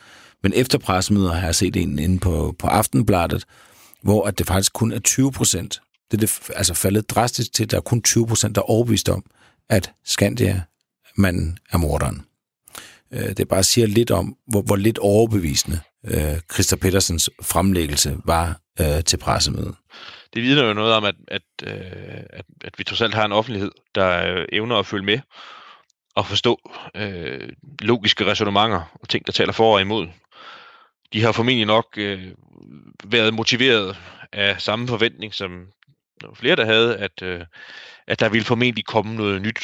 [0.42, 3.44] Men efter pressemødet har jeg set en inde på, på Aftenbladet,
[4.02, 5.80] hvor at det faktisk kun er 20 procent.
[6.10, 8.70] Det er det, altså faldet drastisk til, at der er kun 20 procent, der er
[8.70, 9.24] overbevist om,
[9.68, 10.62] at Skandia
[11.18, 12.26] manden er morderen.
[13.12, 18.60] Øh, det bare siger lidt om, hvor, hvor lidt overbevisende øh, Christa Petersens fremlæggelse var
[18.80, 19.74] øh, til pressemødet.
[20.34, 23.32] Det vidner jo noget om, at, at, øh, at, at vi trods alt har en
[23.32, 25.18] offentlighed, der øh, evner at følge med
[26.16, 27.48] og forstå øh,
[27.80, 30.06] logiske resonemanger og ting, der taler for og imod.
[31.12, 32.32] De har formentlig nok øh,
[33.04, 33.96] været motiveret
[34.32, 35.66] af samme forventning, som
[36.34, 37.40] flere der havde, at, øh,
[38.06, 39.62] at der ville formentlig komme noget nyt.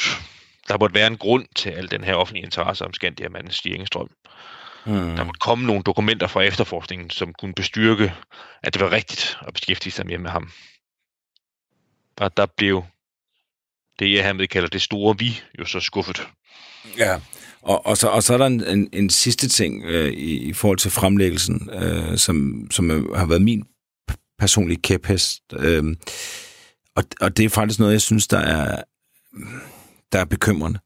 [0.68, 4.11] Der måtte være en grund til al den her offentlige interesse om Skandiamanden Stig Engstrøm.
[4.87, 5.16] Hmm.
[5.16, 8.14] Der måtte komme nogle dokumenter fra efterforskningen, som kunne bestyrke,
[8.62, 10.50] at det var rigtigt at beskæftige sig mere med ham.
[12.16, 12.85] Og der blev
[13.98, 16.29] det, jeg hermed kalder det store vi, jo så skuffet.
[16.98, 17.20] Ja,
[17.62, 20.53] og, og, så, og så er der en, en, en sidste ting øh, i, i
[20.53, 23.64] forhold til fremlæggelsen, øh, som, som har været min
[24.38, 25.42] personlige kæphest.
[25.53, 25.85] Øh,
[26.96, 28.83] og, og det er faktisk noget, jeg synes, der er,
[30.14, 30.79] der er bekymrende.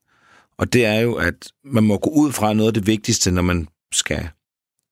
[0.58, 3.42] Og det er jo, at man må gå ud fra noget af det vigtigste, når
[3.42, 4.28] man skal,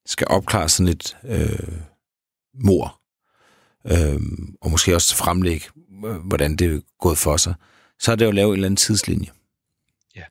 [0.05, 1.77] skal opklare sådan et øh,
[2.53, 3.01] mor.
[3.87, 4.21] øh,
[4.61, 5.65] og måske også fremlægge,
[6.05, 7.53] øh, hvordan det er gået for sig,
[7.99, 9.27] så er det jo at lave en eller anden tidslinje.
[10.15, 10.23] Ja.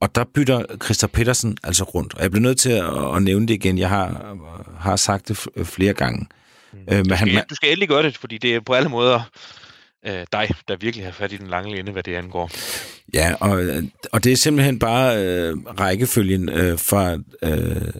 [0.00, 2.14] Og der bytter Christa Petersen altså rundt.
[2.14, 3.78] Og jeg bliver nødt til at, at nævne det igen.
[3.78, 4.36] Jeg har,
[4.78, 6.26] har sagt det flere gange.
[6.72, 6.78] Mm.
[6.78, 8.88] Øh, men Du han, skal, du skal endelig gøre det, fordi det er på alle
[8.88, 9.22] måder
[10.06, 12.50] øh, dig, der virkelig har fat i den lange ende, hvad det angår.
[13.14, 17.92] Ja, og, og det er simpelthen bare øh, rækkefølgen øh, fra øh,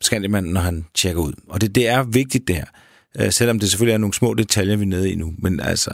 [0.00, 1.32] Skandimanden, når han tjekker ud.
[1.48, 2.64] Og det, det er vigtigt der,
[3.20, 5.34] øh, selvom det selvfølgelig er nogle små detaljer, vi er nede i nu.
[5.38, 5.90] Men altså,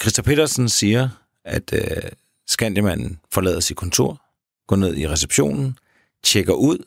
[0.00, 1.08] Christa Petersen siger,
[1.44, 2.10] at øh,
[2.46, 4.22] Skandimanden forlader sit kontor,
[4.66, 5.78] går ned i receptionen,
[6.24, 6.78] tjekker ud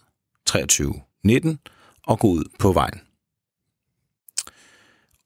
[0.49, 1.57] 23.19
[2.07, 3.01] og går ud på vejen.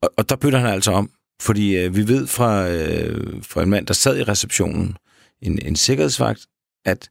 [0.06, 3.70] Og, og der bytter han altså om, fordi øh, vi ved fra, øh, fra en
[3.70, 4.98] mand, der sad i receptionen,
[5.42, 6.48] en, en sikkerhedsvagt,
[6.86, 7.10] at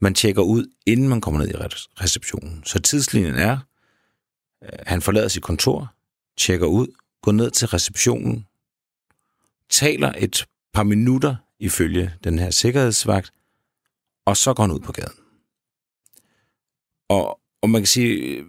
[0.00, 1.56] man tjekker ud, inden man kommer ned i
[2.00, 2.62] receptionen.
[2.64, 3.58] Så tidslinjen er,
[4.62, 5.94] øh, han forlader sit kontor,
[6.36, 6.86] tjekker ud,
[7.22, 8.46] går ned til receptionen,
[9.70, 13.32] taler et par minutter ifølge den her sikkerhedsvagt,
[14.26, 15.18] og så går han ud på gaden.
[17.08, 18.44] Og, og man kan sige, øh,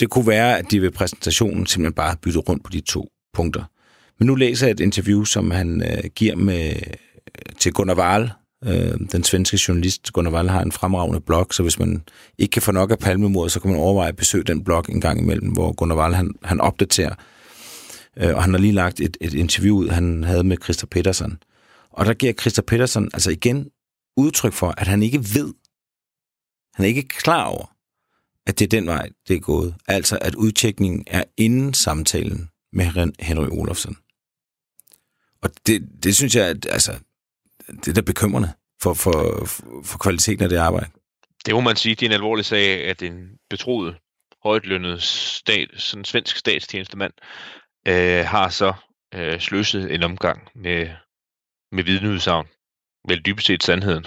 [0.00, 3.64] det kunne være, at de ved præsentationen simpelthen bare bytte rundt på de to punkter.
[4.18, 8.30] Men nu læser jeg et interview, som han øh, giver med, øh, til Gunnar Wahl,
[8.64, 10.12] øh, den svenske journalist.
[10.12, 12.02] Gunnar Wahl har en fremragende blog, så hvis man
[12.38, 15.00] ikke kan få nok af palmemordet, så kan man overveje at besøge den blog en
[15.00, 17.14] gang imellem, hvor Gunnar Wahl han, han opdaterer.
[18.16, 21.38] Øh, og han har lige lagt et, et interview ud, han havde med Christer Petersen.
[21.92, 23.70] Og der giver Christer Petersen altså igen
[24.16, 25.54] udtryk for, at han ikke ved,
[26.74, 27.66] han er ikke klar over,
[28.46, 29.74] at det er den vej, det er gået.
[29.88, 32.84] Altså, at udtjekningen er inden samtalen med
[33.20, 33.96] Henry Olofsson.
[35.42, 36.98] Og det, det synes jeg, at altså,
[37.66, 39.44] det er da bekymrende for, for,
[39.84, 40.90] for kvaliteten af det arbejde.
[41.46, 43.96] Det må man sige, det er en alvorlig sag, at en betroet,
[44.42, 47.12] højtlønnet stat, sådan svensk statstjenestemand,
[47.88, 48.74] øh, har så
[49.14, 50.90] øh, sløset en omgang med,
[51.72, 52.46] med vidneudsagn.
[53.08, 54.06] Vel dybest set sandheden.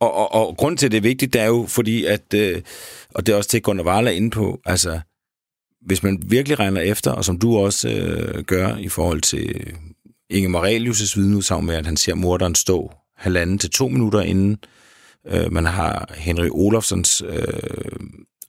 [0.00, 2.62] Og, og, og grund til, at det er vigtigt, det er jo fordi, at, øh,
[3.14, 5.00] og det er også til Gunnar Varla inde på, altså,
[5.80, 9.74] hvis man virkelig regner efter, og som du også øh, gør i forhold til
[10.30, 14.58] Inge Morelius' vidneudsagn med, at han ser morderen stå halvanden til to minutter inden
[15.26, 18.00] øh, man har Henry Olofsons, øh,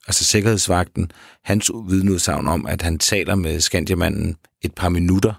[0.06, 1.12] altså sikkerhedsvagten,
[1.44, 5.34] hans vidneudsagn om, at han taler med Skandiamanden et par minutter.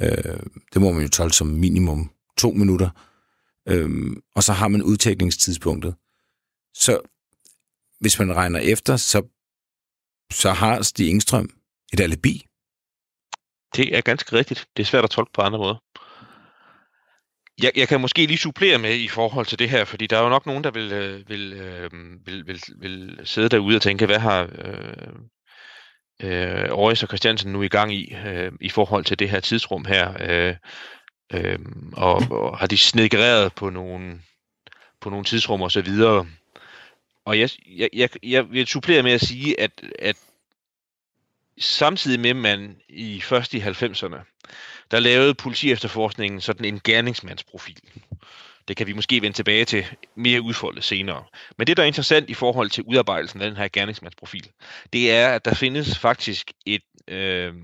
[0.00, 0.40] Øh,
[0.74, 2.90] det må man jo tolke som minimum to minutter.
[3.68, 5.94] Øhm, og så har man udtækningstidspunktet.
[6.74, 7.00] Så
[8.00, 9.22] hvis man regner efter, så,
[10.32, 11.50] så har Stig Engstrøm
[11.92, 12.46] et alibi.
[13.76, 14.66] Det er ganske rigtigt.
[14.76, 15.76] Det er svært at tolke på andre måder.
[17.62, 20.22] Jeg, jeg kan måske lige supplere med i forhold til det her, fordi der er
[20.22, 21.90] jo nok nogen, der vil, øh, vil, øh,
[22.26, 25.12] vil, vil, vil sidde derude og tænke, hvad har øh,
[26.22, 29.84] øh, Aarhus og Christiansen nu i gang i, øh, i forhold til det her tidsrum
[29.84, 30.14] her.
[30.20, 30.56] Øh,
[31.34, 31.58] øh,
[31.92, 34.20] og, og har de snedgereret på nogle,
[35.00, 36.26] på nogle tidsrum og så videre.
[37.24, 40.16] Og jeg, jeg, jeg, jeg vil supplere med at sige, at, at
[41.58, 44.38] samtidig med, at man i først i 90'erne,
[44.90, 47.80] der lavede politi efterforskningen sådan en gerningsmandsprofil.
[48.68, 51.24] Det kan vi måske vende tilbage til mere udfoldet senere.
[51.58, 54.48] Men det, der er interessant i forhold til udarbejdelsen af den her gerningsmandsprofil,
[54.92, 57.54] det er, at der findes faktisk et øh,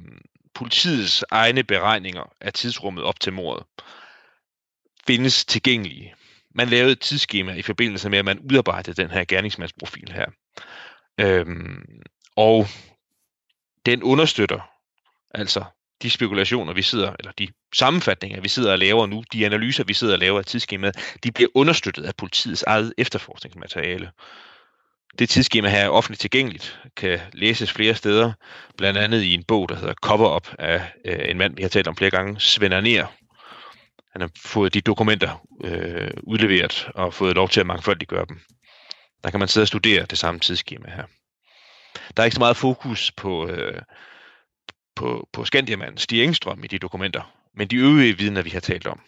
[0.54, 3.64] politiets egne beregninger af tidsrummet op til mordet
[5.06, 6.14] findes tilgængelige.
[6.54, 10.26] Man lavede et tidsskema i forbindelse med, at man udarbejdede den her gerningsmandsprofil her.
[11.20, 12.02] Øhm,
[12.36, 12.66] og
[13.86, 14.70] den understøtter
[15.34, 15.64] altså
[16.02, 19.94] de spekulationer, vi sidder, eller de sammenfatninger, vi sidder og laver nu, de analyser, vi
[19.94, 24.10] sidder og laver af tidsskemaet, de bliver understøttet af politiets eget efterforskningsmateriale.
[25.18, 28.32] Det tidsskema her er offentligt tilgængeligt, kan læses flere steder,
[28.76, 31.68] blandt andet i en bog, der hedder Cover Up af øh, en mand, vi har
[31.68, 33.06] talt om flere gange, Svend Arner.
[34.12, 38.40] Han har fået de dokumenter øh, udleveret og fået lov til at mangfoldiggøre dem.
[39.24, 41.04] Der kan man sidde og studere det samme tidsskema her.
[42.16, 43.82] Der er ikke så meget fokus på, øh,
[44.96, 48.86] på, på Skandiamanden, Stig Engstrøm i de dokumenter, men de øvrige vidner, vi har talt
[48.86, 49.00] om,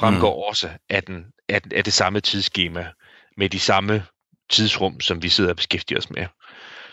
[0.00, 0.48] fremgår mm.
[0.48, 2.86] også af, den, af, af det samme tidsskema
[3.36, 4.02] med de samme
[4.48, 6.26] tidsrum, som vi sidder og beskæftiger os med.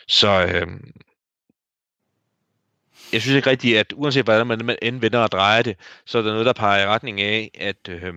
[0.07, 0.67] Så øh,
[3.13, 6.21] jeg synes ikke rigtigt, at uanset hvordan man end vender og drejer det, så er
[6.21, 8.13] der noget, der peger i retning af, at, øh,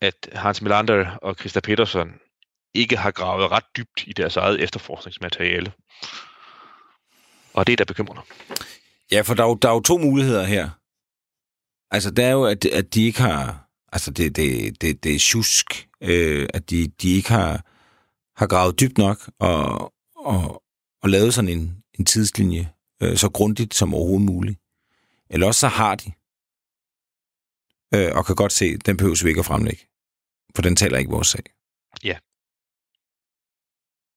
[0.00, 2.08] at Hans Melander og Christa Petersen
[2.74, 5.72] ikke har gravet ret dybt i deres eget efterforskningsmateriale.
[7.54, 8.22] Og det er da bekymrende.
[9.10, 10.70] Ja, for der er, jo, der er jo to muligheder her.
[11.90, 13.68] Altså, det er jo, at, at de ikke har...
[13.92, 17.64] Altså, det, det, det, det er tjusk, øh, at de, de ikke har,
[18.36, 20.62] har gravet dybt nok, og, og,
[21.02, 24.58] og lavet sådan en, en tidslinje øh, så grundigt som overhovedet muligt.
[25.30, 26.12] Eller også så har de,
[27.94, 29.86] øh, og kan godt se, den behøves vi ikke at fremlægge.
[30.54, 31.42] For den taler ikke vores sag.
[32.04, 32.18] Ja.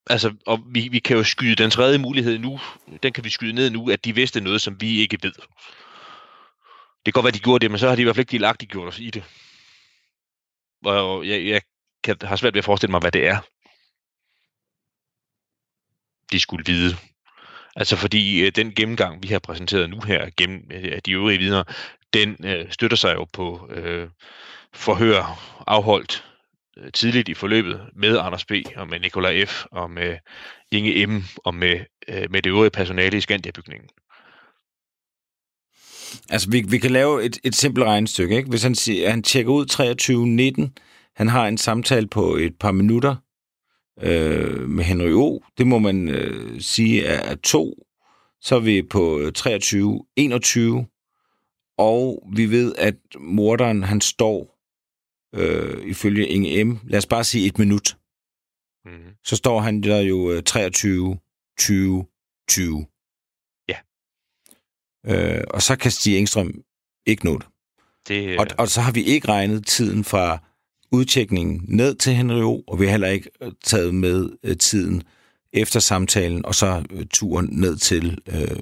[0.09, 2.59] Altså, og vi, vi kan jo skyde den tredje mulighed nu,
[3.03, 5.33] den kan vi skyde ned nu, at de vidste noget, som vi ikke ved.
[7.05, 8.31] Det kan godt være, de gjorde det, men så har de i hvert fald ikke
[8.31, 9.23] delagtigt gjort os i det.
[10.85, 11.61] Og jeg, jeg
[12.03, 13.39] kan, har svært ved at forestille mig, hvad det er,
[16.31, 16.95] de skulle vide.
[17.75, 21.63] Altså fordi øh, den gennemgang, vi har præsenteret nu her, gennem øh, de øvrige vidner,
[22.13, 24.07] den øh, støtter sig jo på øh,
[24.73, 26.23] forhør afholdt
[26.77, 28.51] øh, tidligt i forløbet med Anders B.
[28.75, 29.65] og med Nikolaj F.
[29.71, 30.17] og med
[30.71, 31.23] Inge M.
[31.37, 33.89] og med, øh, med det øvrige personale i Skandia-bygningen.
[36.29, 38.49] Altså, vi, vi kan lave et, et simpelt regnestykke, ikke?
[38.49, 39.65] Hvis han, siger, han tjekker ud
[40.69, 40.81] 23.19,
[41.15, 43.15] han har en samtale på et par minutter
[44.01, 45.39] øh, med Henry O.
[45.57, 47.73] Det må man øh, sige er, to.
[48.41, 54.59] Så er vi på 23.21, og vi ved, at morderen, han står
[55.35, 56.79] øh, ifølge Inge M.
[56.83, 57.97] Lad os bare sige et minut.
[58.85, 59.13] Mm-hmm.
[59.23, 61.17] Så står han der jo øh, 23,
[61.59, 62.05] 20,
[62.49, 62.85] 20.
[63.67, 63.77] Ja.
[65.05, 66.63] Øh, og så kan Stig Engstrøm
[67.05, 67.47] ikke nå det.
[68.07, 70.39] Det, Og, og så har vi ikke regnet tiden fra
[70.95, 75.03] udtjekningen ned til Henry O, og vi har heller ikke øh, taget med øh, tiden
[75.53, 78.57] efter samtalen, og så øh, turen ned til øh,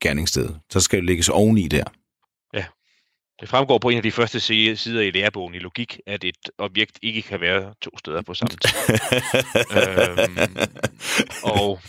[0.00, 0.60] gerningsstedet.
[0.70, 1.84] Så skal det lægges oveni der.
[3.40, 6.36] det fremgår på en af de første si- sider i lærebogen i logik, at et
[6.58, 8.70] objekt ikke kan være to steder på samme tid.
[9.78, 10.56] øhm,
[11.42, 11.80] og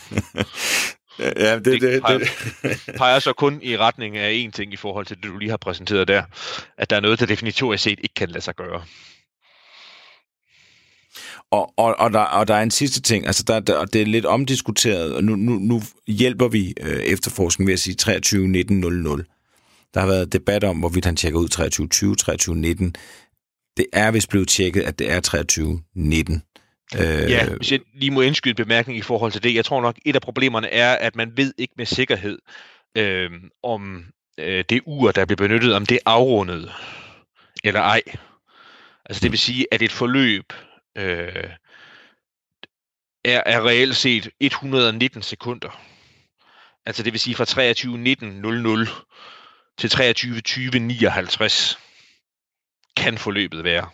[1.19, 2.19] ja, det, det, det, peger,
[2.97, 5.58] peger så kun i retning af én ting i forhold til det, du lige har
[5.58, 6.23] præsenteret der,
[6.77, 8.84] at der er noget, der definitorisk set ikke kan lade sig gøre.
[11.51, 14.05] Og, og, og, der, og der er en sidste ting, altså der, der, det er
[14.05, 18.79] lidt omdiskuteret, og nu, nu, nu hjælper vi øh, efterforskningen ved at sige 23 19
[18.79, 19.25] 00.
[19.93, 22.95] Der har været debat om, hvorvidt han tjekker ud 23 20, 23 19.
[23.77, 26.43] Det er vist blevet tjekket, at det er 23 19.
[26.95, 29.55] Øh, Ja, hvis jeg lige må indskyde en bemærkning i forhold til det.
[29.55, 32.39] Jeg tror nok, et af problemerne er, at man ved ikke med sikkerhed,
[32.97, 33.29] øh,
[33.63, 34.05] om
[34.39, 36.71] øh, det ur, der bliver benyttet, om det er afrundet
[37.63, 38.01] eller ej.
[39.05, 40.53] Altså det vil sige, at et forløb
[40.95, 41.49] øh,
[43.25, 45.81] er, er reelt set 119 sekunder.
[46.86, 48.89] Altså det vil sige fra 23.19.00
[49.77, 51.77] til 23.20.59
[52.97, 53.89] kan forløbet være.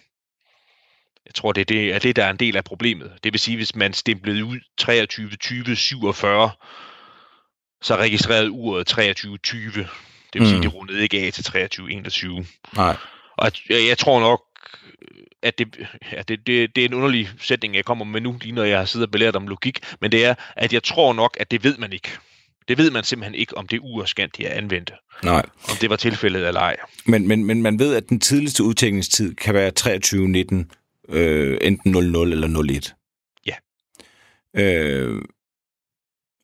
[1.25, 3.11] Jeg tror, det er det, er det, der er en del af problemet.
[3.23, 4.87] Det vil sige, hvis man stemplede ud 23.20.47,
[7.81, 8.99] så registrerede uret 23.20.
[10.33, 10.47] Det vil mm.
[10.47, 12.45] sige, det rundede ikke af til 23.21.
[12.75, 12.97] nej.
[13.37, 14.41] Og jeg, jeg tror nok,
[15.43, 18.51] at det, ja, det, det, det er en underlig sætning, jeg kommer med nu, lige
[18.51, 21.37] når jeg har siddet og belært om logik, men det er, at jeg tror nok,
[21.39, 22.09] at det ved man ikke.
[22.67, 24.93] Det ved man simpelthen ikke, om det urskandt, de er anvendt.
[25.23, 25.45] nej.
[25.69, 26.77] Om det var tilfældet eller ej.
[27.05, 30.71] Men, men, men man ved, at den tidligste udtænkningstid kan være 23 19,
[31.09, 32.93] øh, enten 00 eller 01.
[33.45, 33.55] Ja.
[34.55, 35.21] Øh,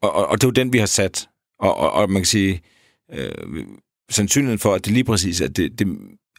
[0.02, 1.30] og, og, og det er jo den, vi har sat.
[1.60, 2.62] Og, og, og man kan sige,
[3.14, 3.66] øh,
[4.10, 5.88] sandsynligheden for, at det lige præcis er det, det,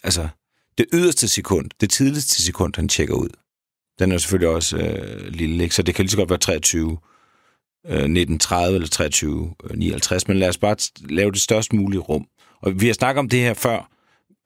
[0.03, 0.29] altså,
[0.79, 3.29] det yderste sekund, det tidligste sekund, han tjekker ud,
[3.99, 5.75] den er selvfølgelig også øh, lille, ikke?
[5.75, 6.99] så det kan lige så godt være 23
[7.87, 12.27] øh, 1930 eller 23 øh, 59, men lad os bare lave det størst mulige rum.
[12.63, 13.91] Og vi har snakket om det her før,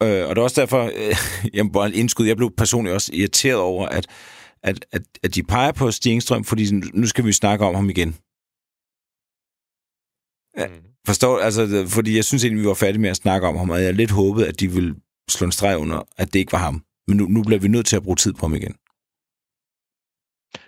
[0.03, 1.17] øh, og det er også derfor, øh,
[1.55, 4.07] jeg må bare indskyde, jeg blev personligt også irriteret over, at,
[4.63, 7.91] at, at, at de peger på Stig Engstrøm, fordi nu skal vi snakke om ham
[7.91, 8.17] igen.
[10.59, 11.07] Ja, Mm.
[11.07, 13.81] Forstår, altså, fordi jeg synes egentlig, vi var færdige med at snakke om ham, og
[13.81, 14.95] jeg er lidt håbet, at de ville
[15.33, 16.85] slå en streg under, at det ikke var ham.
[17.07, 18.77] Men nu, nu bliver vi nødt til at bruge tid på ham igen.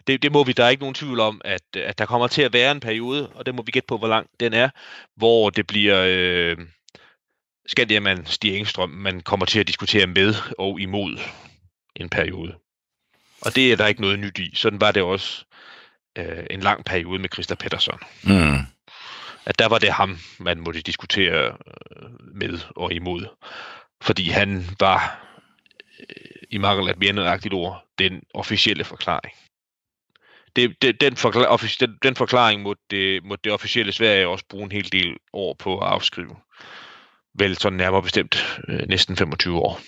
[0.07, 2.43] Det, det må vi, der er ikke nogen tvivl om, at, at der kommer til
[2.43, 4.71] at være en periode, og det må vi gætte på, hvor lang den er,
[5.17, 6.57] hvor det bliver øh,
[7.67, 11.19] Skandiaman Stig Engstrøm, man kommer til at diskutere med og imod
[11.97, 12.55] en periode.
[13.41, 14.55] Og det er der ikke noget nyt i.
[14.55, 15.45] Sådan var det også
[16.19, 17.99] øh, en lang periode med Christa Pettersson.
[18.23, 18.59] Mm.
[19.47, 23.27] At der var det ham, man måtte diskutere øh, med og imod.
[24.05, 25.27] Fordi han var,
[26.01, 29.35] øh, i mangel af et mere nøjagtigt ord, den officielle forklaring.
[30.57, 34.45] Det, det, den, forklar, offic, den, den forklaring måtte det, måtte det officielle Sverige også
[34.49, 36.37] bruge en hel del år på at afskrive.
[37.39, 39.81] Vel sådan nærmere bestemt øh, næsten 25 år.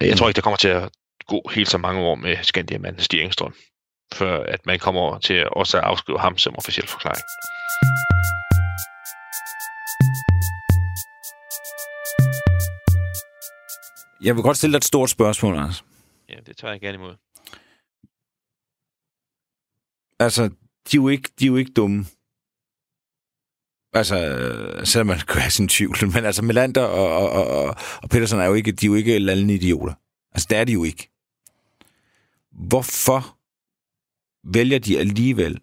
[0.00, 0.90] Jeg tror ikke, der kommer til at
[1.26, 3.54] gå helt så mange år med Skandiamanden Stig Engstrøm,
[4.14, 7.22] før at man kommer til at også at afskrive ham som officiel forklaring.
[14.20, 15.84] Jeg vil godt stille dig et stort spørgsmål, Anders.
[16.28, 17.16] Ja, det tager jeg gerne imod.
[20.18, 20.48] Altså,
[20.90, 22.06] de er jo ikke, de er jo ikke dumme.
[23.92, 24.16] Altså,
[24.84, 25.96] selvom man kan have sin tvivl.
[26.14, 29.18] Men altså, Melander og, og, og, og Peterson er jo ikke, de er jo ikke
[29.18, 29.94] lallende idioter.
[30.32, 31.10] Altså, det er de jo ikke.
[32.50, 33.38] Hvorfor
[34.52, 35.60] vælger de alligevel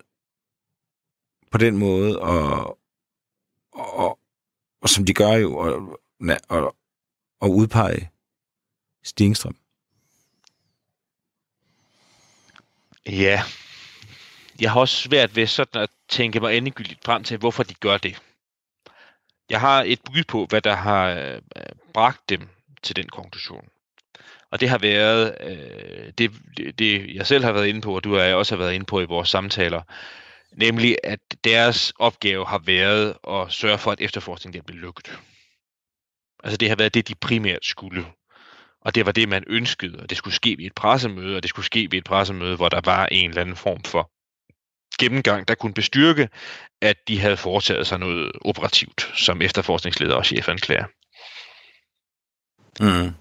[1.52, 2.78] på den måde, og,
[3.72, 4.20] og,
[4.82, 6.00] og som de gør jo, og,
[6.50, 6.76] og,
[7.40, 8.13] og udpege
[9.04, 9.56] Stingstrøm?
[13.06, 13.44] Ja,
[14.60, 17.98] jeg har også svært ved sådan at tænke mig endegyldigt frem til, hvorfor de gør
[17.98, 18.22] det.
[19.50, 21.42] Jeg har et bud på, hvad der har øh,
[21.94, 22.50] bragt dem
[22.84, 23.70] til den konklusion.
[24.52, 28.04] Og det har været øh, det, det, det, jeg selv har været inde på, og
[28.04, 29.82] du og jeg også har været inde på i vores samtaler,
[30.52, 35.20] nemlig at deres opgave har været at sørge for, at efterforskningen bliver lukket.
[36.44, 38.06] Altså det har været det, de primært skulle.
[38.86, 41.50] Og det var det, man ønskede, og det skulle ske ved et pressemøde, og det
[41.50, 44.12] skulle ske ved et pressemøde, hvor der var en eller anden form for
[45.00, 46.30] gennemgang, der kunne bestyrke,
[46.82, 50.86] at de havde foretaget sig noget operativt som efterforskningsleder og chefanklager.
[52.80, 53.12] Mm.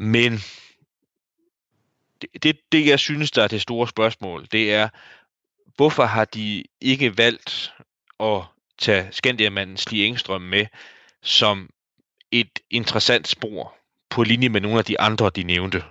[0.00, 0.32] Men
[2.22, 4.88] det, det, det, jeg synes, der er det store spørgsmål, det er,
[5.76, 7.72] hvorfor har de ikke valgt
[8.20, 8.42] at
[8.78, 10.66] tage Skandiamanden Stig Engstrøm med
[11.22, 11.70] som
[12.32, 13.76] et interessant spor
[14.10, 15.82] på linje med nogle af de andre, de nævnte.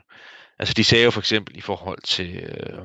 [0.59, 2.79] Altså de sagde jo for eksempel i forhold til, øh,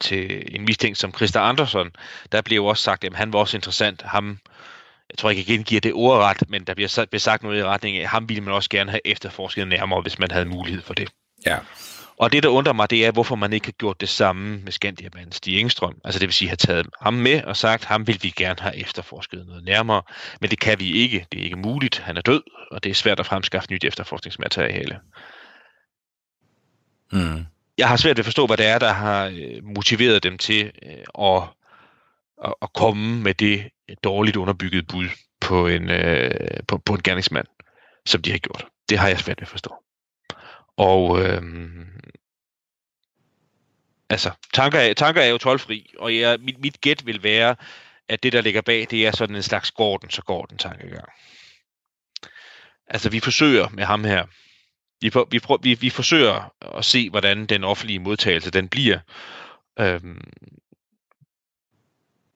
[0.00, 1.90] til en mistænkt som Christa Andersson,
[2.32, 4.02] der blev jo også sagt, at han var også interessant.
[4.02, 4.38] Ham,
[5.10, 8.02] jeg tror ikke, jeg gengiver det ordret, men der bliver sagt noget i retning af,
[8.02, 11.10] at ham ville man også gerne have efterforsket nærmere, hvis man havde mulighed for det.
[11.46, 11.58] Ja.
[12.16, 14.72] Og det, der undrer mig, det er, hvorfor man ikke har gjort det samme med
[14.72, 16.00] Skandiamanden Stig Engstrøm.
[16.04, 18.76] Altså det vil sige, have taget ham med og sagt, ham vil vi gerne have
[18.76, 20.02] efterforsket noget nærmere.
[20.40, 21.26] Men det kan vi ikke.
[21.32, 21.98] Det er ikke muligt.
[21.98, 25.00] Han er død, og det er svært at fremskaffe nyt efterforskningsmateriale.
[27.12, 27.46] Mm.
[27.78, 30.72] Jeg har svært ved at forstå, hvad det er, der har øh, motiveret dem til
[30.82, 31.42] øh, at,
[32.62, 33.70] at komme med det
[34.04, 35.08] dårligt underbyggede bud
[35.40, 36.30] på en, øh,
[36.68, 37.46] på, på en gerningsmand,
[38.06, 38.66] som de har gjort.
[38.88, 39.83] Det har jeg svært ved at forstå.
[40.76, 42.00] Og øhm,
[44.10, 47.56] altså, tanker er, tanker er jo tolvfri, og jeg, mit, mit gæt vil være,
[48.08, 51.08] at det, der ligger bag, det er sådan en slags Gordon, så Gordon tankegang.
[52.86, 54.26] Altså, vi forsøger med ham her,
[55.00, 58.98] vi, vi, prøver, vi, vi forsøger at se, hvordan den offentlige modtagelse, den bliver.
[59.80, 60.20] Øhm,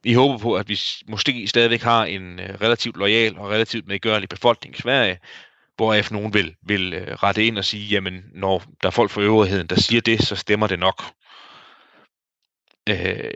[0.03, 4.29] vi håber på, at vi måske stadigvæk har en øh, relativt lojal og relativt medgørlig
[4.29, 5.19] befolkning i Sverige,
[5.79, 9.21] hvoraf nogen vil, vil øh, rette ind og sige, jamen når der er folk fra
[9.21, 11.03] øvrigheden, der siger det, så stemmer det nok.
[12.89, 13.31] Øh,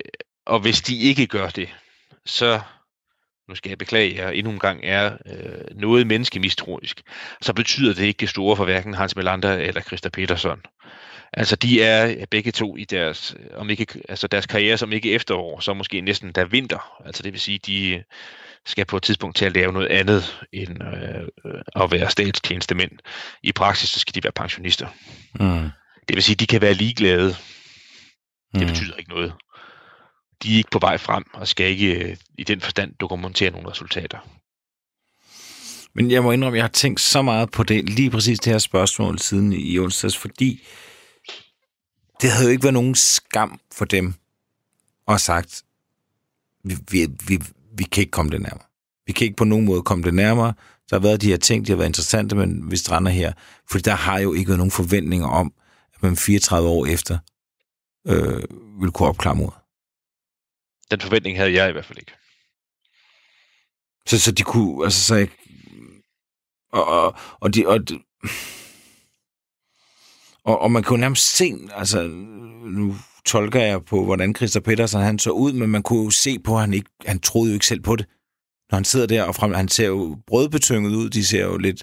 [0.47, 1.69] og hvis de ikke gør det,
[2.27, 2.61] så,
[3.49, 7.03] nu skal jeg beklage, jeg endnu en gang er øh, noget menneskemistroisk,
[7.41, 10.63] så betyder det ikke det store for hverken Hans Melander eller Christa Petersson.
[11.33, 15.61] Altså de er begge to i deres, om ikke, altså deres karriere som ikke efterår,
[15.61, 17.03] så måske næsten der vinter.
[17.07, 18.03] Altså det vil sige, de
[18.67, 22.91] skal på et tidspunkt til at lave noget andet end øh, at være statstjenestemænd.
[23.43, 24.89] I praksis så skal de være pensionister.
[25.41, 25.69] Mm.
[26.09, 27.29] Det vil sige, de kan være ligeglade.
[28.55, 28.67] Det mm.
[28.67, 29.33] betyder ikke noget.
[30.43, 33.71] De er ikke på vej frem og skal ikke øh, i den forstand dokumentere nogle
[33.71, 34.19] resultater.
[35.95, 38.53] Men jeg må indrømme, at jeg har tænkt så meget på det, lige præcis det
[38.53, 40.63] her spørgsmål siden i onsdags, fordi
[42.21, 44.15] det havde jo ikke været nogen skam for dem
[45.09, 45.63] at sagt,
[46.65, 47.39] vi, vi, vi,
[47.79, 48.67] vi kan ikke komme det nærmere.
[49.07, 50.55] Vi kan ikke på nogen måde komme det nærmere.
[50.91, 53.33] Der har været de her ting, de har været interessante, men vi strander her.
[53.71, 55.53] For der har jo ikke været nogen forventninger om,
[55.95, 57.19] at man 34 år efter
[58.07, 58.43] øh,
[58.83, 59.51] vil kunne opklare mod.
[60.91, 62.13] Den forventning havde jeg i hvert fald ikke.
[64.07, 65.37] Så, så de kunne, altså så ikke,
[66.73, 67.81] og, og, og, de, og,
[70.45, 72.03] og, og man kunne nærmest se, altså
[72.65, 72.97] nu
[73.27, 76.55] tolker jeg på, hvordan Christer Petersen han så ud, men man kunne jo se på,
[76.55, 78.07] at han, ikke, han troede jo ikke selv på det.
[78.71, 81.83] Når han sidder der, og frem, han ser jo brødbetynget ud, de ser jo lidt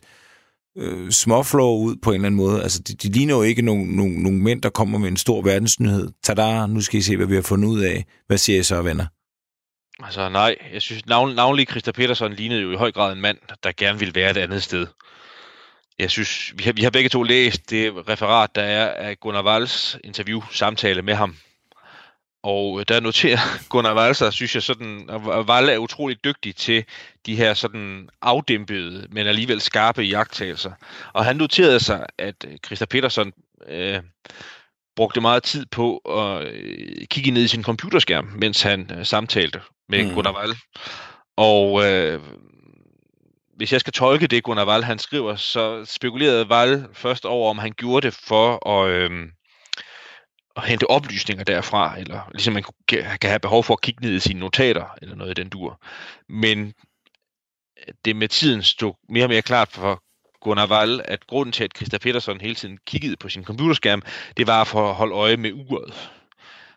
[0.78, 2.64] øh, småflår ud på en eller anden måde.
[2.64, 5.42] Altså, de, de ligner jo ikke nogen, nogen, nogen mænd, der kommer med en stor
[5.42, 6.10] verdensnyhed.
[6.24, 8.06] Tada, nu skal I se, hvad vi har fundet ud af.
[8.28, 9.06] Hvad siger I så, venner?
[10.04, 13.38] Altså nej, jeg synes navn, navnlig Christer Petersen lignede jo i høj grad en mand,
[13.64, 14.88] der gerne ville være et andet sted.
[16.00, 19.44] Jeg synes, vi har, vi har begge to læst det referat, der er af Gunnar
[19.46, 21.36] Walls interview, samtale med ham.
[22.44, 23.38] Og der noterer
[23.70, 26.86] Gunnar Walser, synes jeg, sådan, at Wall er utrolig dygtig til
[27.26, 30.72] de her sådan afdæmpede, men alligevel skarpe jagttagelser.
[31.14, 33.34] Og han noterede sig, at Christa Petersen
[33.68, 34.00] øh,
[34.96, 39.62] brugte meget tid på at øh, kigge ned i sin computerskærm, mens han øh, samtalte
[39.90, 40.14] med mm.
[40.14, 40.56] Gunnar Wall.
[41.38, 42.20] Og øh,
[43.60, 47.58] hvis jeg skal tolke det, Gunnar Wall han skriver, så spekulerede Wall først over, om
[47.58, 49.28] han gjorde det for at, øh,
[50.56, 54.20] at hente oplysninger derfra, eller ligesom man kan have behov for at kigge ned i
[54.20, 55.82] sine notater, eller noget i den dur.
[56.30, 56.74] Men
[58.06, 60.04] det med tiden stod mere og mere klart for
[60.42, 64.02] Gunnar Wall, at grunden til, at Christa Petersen hele tiden kiggede på sin computerskærm,
[64.38, 66.10] det var for at holde øje med uret.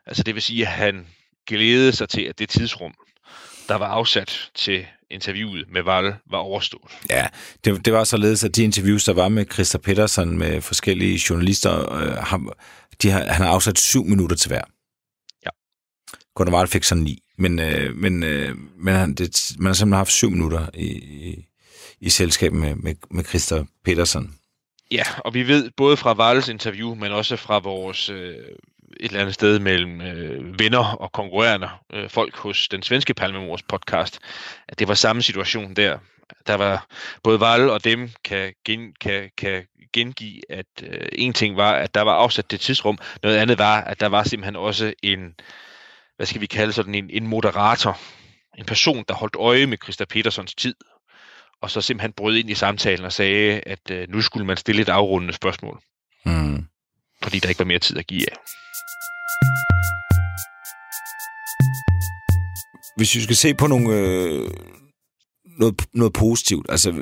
[0.07, 1.07] Altså det vil sige, at han
[1.47, 2.95] glædede sig til, at det tidsrum,
[3.69, 6.91] der var afsat til interviewet med Val, var overstået.
[7.11, 7.27] Ja,
[7.65, 11.93] det, det var således, at de interviews, der var med Christa Petersen med forskellige journalister,
[11.93, 12.53] øh, ham,
[13.03, 14.63] de har, han har afsat syv minutter til hver.
[15.45, 15.51] Ja.
[16.35, 19.97] Gunnar Wall fik så ni, men, øh, men, øh, men han, det, man har simpelthen
[19.97, 21.47] haft syv minutter i, i,
[22.01, 24.35] i selskab med, med, med Christa Petersen.
[24.91, 28.37] Ja, og vi ved både fra Valls interview, men også fra vores øh,
[29.01, 33.63] et eller andet sted mellem øh, venner og konkurrerende øh, folk hos den svenske Palmemors
[33.63, 34.19] podcast,
[34.69, 35.99] at det var samme situation der.
[36.47, 36.87] Der var
[37.23, 41.95] både Val og dem kan, gen, kan, kan gengive, at øh, en ting var, at
[41.95, 45.35] der var afsat det tidsrum, noget andet var, at der var simpelthen også en,
[46.17, 47.99] hvad skal vi kalde sådan en, en moderator,
[48.59, 50.75] en person, der holdt øje med Christa Petersons tid,
[51.63, 54.83] og så simpelthen brød ind i samtalen og sagde, at øh, nu skulle man stille
[54.83, 55.81] et afrundende spørgsmål.
[56.25, 56.67] Mm.
[57.23, 58.37] Fordi der ikke var mere tid at give af.
[62.97, 64.51] Hvis vi skal se på nogle, øh,
[65.59, 66.95] noget, noget positivt, altså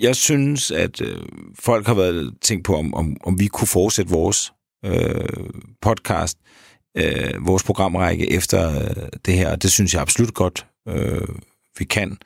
[0.00, 1.22] jeg synes, at øh,
[1.58, 4.52] folk har været tænkt på, om, om, om vi kunne fortsætte vores
[4.84, 5.50] øh,
[5.82, 6.38] podcast,
[6.96, 11.28] øh, vores programrække efter øh, det her, det synes jeg absolut godt, øh,
[11.78, 12.18] vi kan.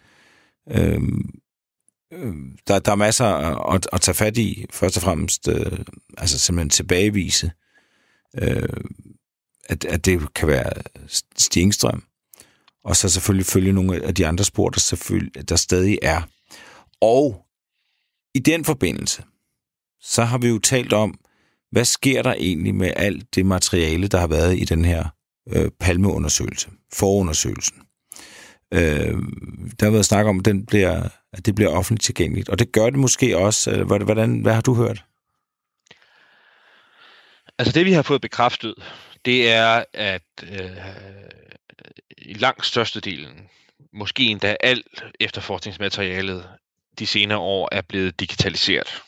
[0.71, 1.01] Øh, øh,
[2.13, 5.79] Øhm, der, der er masser at, at, at tage fat i, først og fremmest, øh,
[6.19, 7.53] altså simpelthen tilbagevise,
[8.39, 8.69] øh,
[9.65, 10.73] at, at det kan være
[11.37, 12.05] stingstrøm,
[12.85, 16.23] og så selvfølgelig følge nogle af de andre spor, der, selvfølgelig, der stadig er.
[17.01, 17.47] Og
[18.35, 19.23] i den forbindelse,
[20.01, 21.19] så har vi jo talt om,
[21.71, 25.09] hvad sker der egentlig med alt det materiale, der har været i den her
[25.53, 27.77] øh, palmeundersøgelse, forundersøgelsen.
[28.75, 29.23] Øh,
[29.81, 32.73] der har været snak om, at, den bliver, at det bliver offentligt tilgængeligt, og det
[32.73, 33.71] gør det måske også.
[33.71, 35.05] Øh, hvordan, hvad har du hørt?
[37.59, 38.75] Altså det, vi har fået bekræftet,
[39.25, 40.71] det er, at øh,
[42.19, 43.49] i langt størstedelen,
[43.93, 46.49] måske endda alt efterforskningsmaterialet
[46.99, 49.03] de senere år er blevet digitaliseret.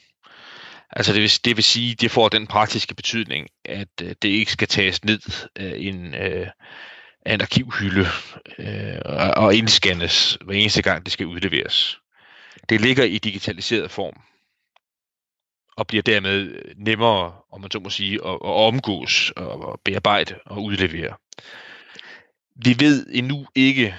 [0.90, 4.52] Altså det vil, det vil sige, det får den praktiske betydning, at øh, det ikke
[4.52, 5.20] skal tages ned
[5.58, 6.46] øh, af en, øh,
[7.26, 8.06] af en arkivhylde
[8.58, 8.98] øh,
[9.36, 11.98] og indscannes hver eneste gang, det skal udleveres.
[12.68, 14.20] Det ligger i digitaliseret form
[15.76, 20.34] og bliver dermed øh, nemmere, om man så må sige, at, at omgås og bearbejde
[20.46, 21.16] og udlevere.
[22.64, 23.94] Vi ved endnu ikke,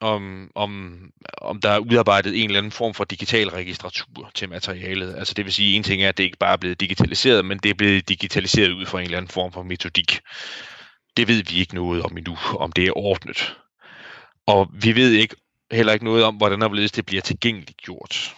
[0.00, 1.00] om, om,
[1.38, 5.14] om der er udarbejdet en eller anden form for digital registratur til materialet.
[5.14, 7.58] Altså det vil sige, en ting er, at det ikke bare er blevet digitaliseret, men
[7.58, 10.20] det er blevet digitaliseret ud fra en eller anden form for metodik.
[11.16, 13.56] Det ved vi ikke noget om endnu, om det er ordnet.
[14.46, 15.36] Og vi ved ikke
[15.72, 18.36] heller ikke noget om, hvordan det bliver tilgængeligt gjort.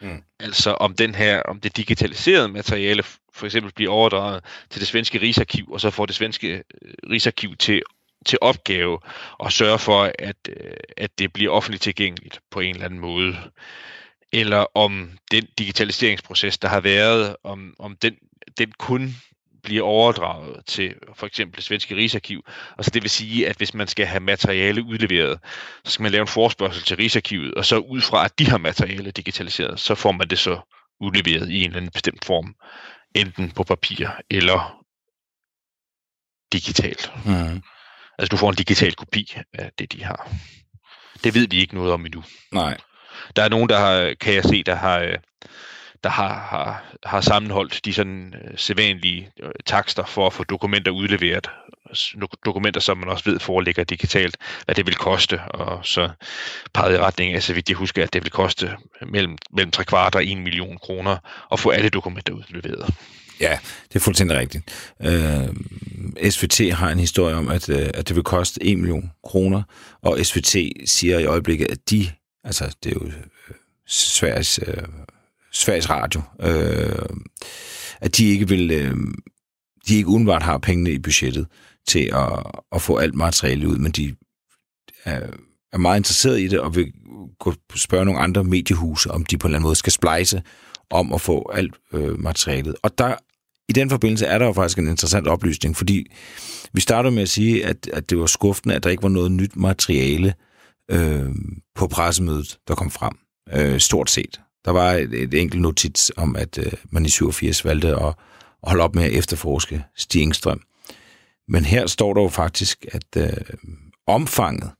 [0.00, 0.22] Mm.
[0.40, 3.02] Altså om den her, om det digitaliserede materiale
[3.34, 6.48] for eksempel bliver overdraget til det svenske Rigsarkiv, og så får det svenske
[6.82, 7.82] øh, Rigsarkiv til
[8.26, 8.98] til opgave
[9.44, 13.36] at sørge for, at, øh, at det bliver offentligt tilgængeligt på en eller anden måde.
[14.32, 18.16] Eller om den digitaliseringsproces, der har været, om, om den,
[18.58, 19.16] den kun
[19.62, 22.44] bliver overdraget til for eksempel det svenske Rigsarkiv.
[22.78, 25.38] Altså det vil sige, at hvis man skal have materiale udleveret,
[25.84, 28.58] så skal man lave en forspørgsel til Rigsarkivet, og så ud fra, at de har
[28.58, 30.60] materiale digitaliseret, så får man det så
[31.00, 32.54] udleveret i en eller anden bestemt form,
[33.14, 34.84] enten på papir eller
[36.52, 37.12] digitalt.
[37.24, 37.62] Mm.
[38.18, 40.30] Altså du får en digital kopi af det, de har.
[41.24, 42.24] Det ved vi ikke noget om endnu.
[42.52, 42.76] Nej.
[43.36, 45.18] Der er nogen, der har, kan jeg se, der har, øh,
[46.04, 50.90] der har, har, har sammenholdt de sådan øh, sædvanlige øh, takster for at få dokumenter
[50.90, 51.50] udleveret.
[52.46, 56.10] Dokumenter, som man også ved foreligger digitalt, hvad det vil koste, og så
[56.74, 58.76] peget i retning af, så vidt jeg husker, at det vil koste
[59.06, 61.16] mellem, mellem 3 kvart og 1 million kroner
[61.52, 62.94] at få alle dokumenter udleveret.
[63.40, 64.94] Ja, det er fuldstændig rigtigt.
[65.02, 69.62] Øh, SVT har en historie om, at, øh, at det vil koste 1 million kroner,
[70.02, 72.10] og SVT siger i øjeblikket, at de,
[72.44, 73.12] altså det er jo øh,
[73.86, 74.84] Sveriges, øh,
[75.52, 77.06] Sveriges Radio, øh,
[78.00, 78.96] at de ikke vil, øh,
[79.88, 81.46] de ikke udenbart har pengene i budgettet
[81.88, 82.42] til at,
[82.72, 84.14] at få alt materiale ud, men de
[85.04, 85.20] er,
[85.72, 86.92] er meget interesseret i det, og vil
[87.38, 90.42] gå spørge nogle andre mediehuse, om de på en eller anden måde skal splice
[90.90, 92.74] om at få alt øh, materialet.
[92.82, 93.14] Og der
[93.68, 96.06] i den forbindelse er der jo faktisk en interessant oplysning, fordi
[96.72, 99.32] vi startede med at sige, at, at det var skuffende, at der ikke var noget
[99.32, 100.34] nyt materiale
[100.90, 101.30] øh,
[101.74, 103.12] på pressemødet, der kom frem.
[103.52, 104.40] Øh, stort set.
[104.64, 108.14] Der var et, et enkelt notits om, at øh, man i 87 valgte at, at
[108.62, 110.62] holde op med at efterforske Stig Engstrøm.
[111.48, 113.56] Men her står der jo faktisk, at øh,
[114.06, 114.70] omfanget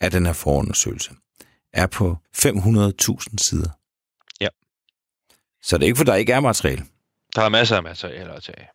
[0.00, 1.10] af den her forundersøgelse
[1.72, 3.70] er på 500.000 sider.
[4.40, 4.48] Ja.
[5.62, 6.84] Så det er ikke, for der ikke er materiale.
[7.34, 8.68] Der er masser af materiale at tage.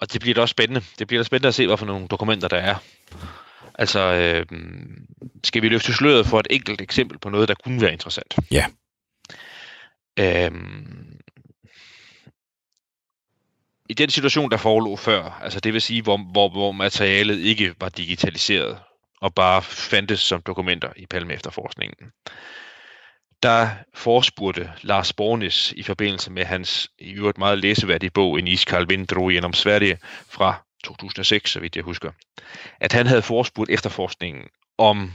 [0.00, 0.82] Og det bliver da også spændende.
[0.98, 2.76] Det bliver da spændende at se, hvad for nogle dokumenter der er.
[3.74, 4.46] Altså, øh,
[5.44, 8.36] skal vi løfte sløret for et enkelt eksempel på noget, der kunne være interessant?
[8.50, 8.66] Ja.
[10.18, 11.20] Øhm,
[13.88, 17.74] I den situation, der forelå før, altså det vil sige, hvor, hvor, hvor materialet ikke
[17.80, 18.78] var digitaliseret,
[19.20, 22.12] og bare fandtes som dokumenter i Palme efterforskningen,
[23.42, 28.86] der forspurgte Lars Bornes i forbindelse med hans i øvrigt meget læseværdige bog, En iskald
[28.86, 29.98] vind drog genom Sverige
[30.28, 32.12] fra 2006, så vidt jeg husker,
[32.80, 34.44] at han havde forspurgt efterforskningen
[34.78, 35.12] om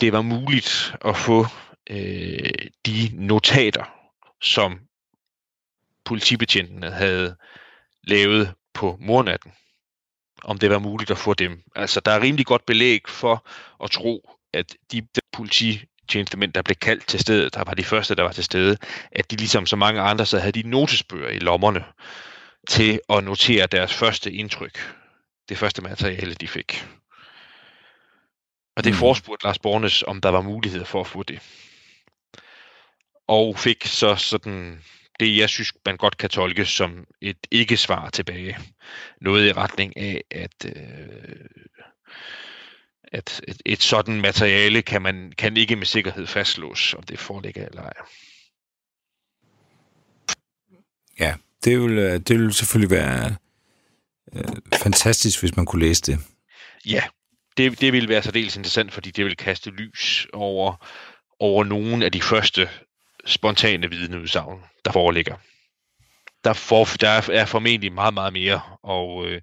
[0.00, 1.46] det var muligt at få
[1.90, 2.50] øh,
[2.86, 3.84] de notater,
[4.42, 4.80] som
[6.04, 7.36] politibetjentene havde
[8.04, 9.52] lavet på mornatten,
[10.42, 11.62] om det var muligt at få dem.
[11.76, 13.46] Altså, der er rimelig godt belæg for
[13.84, 18.22] at tro, at de polititjenestemænd, der blev kaldt til stedet, der var de første, der
[18.22, 18.76] var til stede,
[19.12, 21.84] at de ligesom så mange andre, så havde de notesbøger i lommerne
[22.68, 24.94] til at notere deres første indtryk.
[25.48, 26.86] Det første materiale, de fik.
[28.76, 28.98] Og det Mm.
[28.98, 31.40] forspurgte Lars Bornes, om der var mulighed for at få det.
[33.28, 34.82] Og fik så sådan
[35.20, 38.58] det, jeg synes, man godt kan tolke som et ikke-svar tilbage.
[39.20, 41.44] Noget i retning af, at, øh,
[43.04, 47.66] at et, et sådan materiale kan man kan ikke med sikkerhed fastslås, om det foreligger
[47.66, 47.92] eller ej.
[51.20, 53.36] Ja, det vil, øh, det vil selvfølgelig være
[54.32, 56.18] øh, fantastisk, hvis man kunne læse det.
[56.86, 57.02] Ja,
[57.56, 60.86] det, det ville være særdeles interessant, fordi det vil kaste lys over,
[61.38, 62.68] over nogle af de første
[63.28, 65.36] spontane vidneudsagn, der foreligger.
[66.44, 69.40] Der, for, der er, formentlig meget, meget mere, og øh,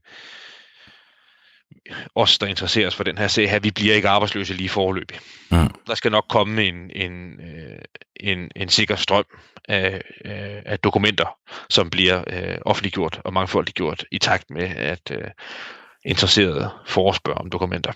[2.15, 5.19] os, der interesserer os for den her sag her, vi bliver ikke arbejdsløse lige forløbig.
[5.51, 5.69] Mm.
[5.87, 7.79] Der skal nok komme en, en, øh,
[8.15, 9.25] en, en sikker strøm
[9.69, 11.37] af, af, af dokumenter,
[11.69, 15.27] som bliver øh, offentliggjort og mangfoldiggjort i takt med, at øh,
[16.05, 17.91] interesserede forespørger om dokumenter.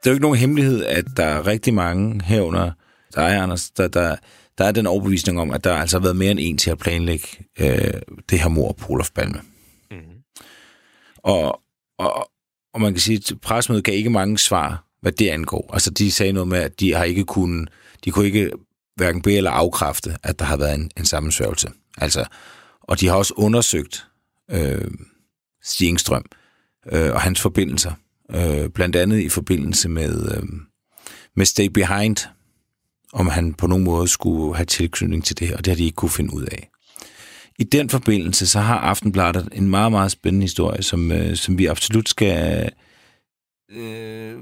[0.00, 2.70] Det er jo ikke nogen hemmelighed, at der er rigtig mange herunder,
[3.14, 4.16] der er, Anders, der, der,
[4.58, 6.78] der er den overbevisning om, at der altså har været mere end en til at
[6.78, 7.26] planlægge
[7.60, 9.40] øh, det her mor på Olof Palme.
[9.90, 10.22] Mm-hmm.
[11.16, 11.60] Og,
[11.98, 12.30] og,
[12.74, 15.70] og man kan sige, at pressemødet gav ikke mange svar, hvad det angår.
[15.72, 17.68] Altså, de sagde noget med, at de har ikke kunnet,
[18.04, 18.50] de kunne ikke
[18.96, 21.68] hverken bede eller afkræfte, at der har været en, en sammensværgelse.
[21.98, 22.24] Altså,
[22.80, 24.06] og de har også undersøgt
[24.50, 24.90] øh,
[25.62, 26.24] Stig Engstrøm
[26.92, 27.92] øh, og hans forbindelser.
[28.34, 30.42] Øh, blandt andet i forbindelse med, øh,
[31.36, 32.16] med Stay Behind,
[33.12, 35.84] om han på nogen måde skulle have tilknytning til det her, og det har de
[35.84, 36.70] ikke kunne finde ud af.
[37.58, 41.66] I den forbindelse, så har Aftenbladet en meget, meget spændende historie, som, øh, som vi
[41.66, 42.70] absolut skal,
[43.70, 44.38] øh,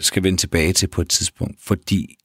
[0.00, 2.16] skal vende tilbage til på et tidspunkt, fordi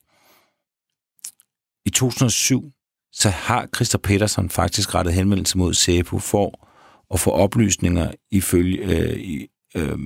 [1.86, 2.72] i 2007,
[3.14, 6.68] så har Christer Petersen faktisk rettet henvendelse mod SEPO for
[7.14, 9.98] at få oplysninger ifølge, øh, i, øh,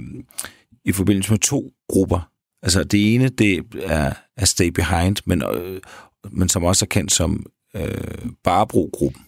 [0.85, 2.31] i forbindelse med to grupper.
[2.63, 5.81] Altså det ene, det er, er Stay Behind, men, øh,
[6.31, 7.45] men som også er kendt som
[7.75, 9.25] øh, Barbro-gruppen.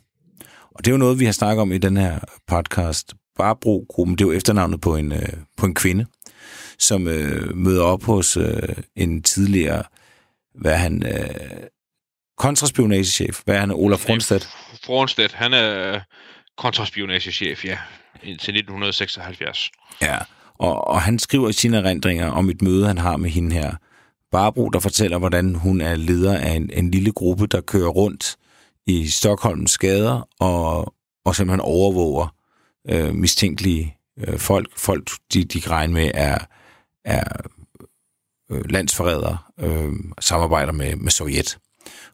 [0.71, 3.13] Og det er jo noget, vi har snakket om i den her podcast.
[3.37, 6.05] Barbro-gruppen, det er jo efternavnet på en, øh, på en kvinde,
[6.79, 9.83] som øh, møder op hos øh, en tidligere,
[10.55, 11.67] hvad han, øh,
[12.37, 14.47] kontraspionagechef, hvad er han, Olaf Rundstedt?
[14.89, 15.99] Rundstedt, han er
[16.57, 17.77] kontraspionagechef, ja,
[18.23, 19.71] indtil 1976.
[20.01, 20.17] Ja,
[20.59, 23.75] og, og han skriver i sine erindringer om et møde, han har med hende her.
[24.31, 28.37] Barbro, der fortæller, hvordan hun er leder af en, en lille gruppe, der kører rundt
[28.87, 30.93] i Stockholms gader og,
[31.25, 32.35] og simpelthen overvåger
[32.89, 34.79] øh, mistænkelige øh, folk.
[34.79, 36.37] Folk, de, de kan regne med, er,
[37.05, 37.23] er
[38.51, 41.57] øh, landsforrædere, øh, samarbejder med, med Sovjet.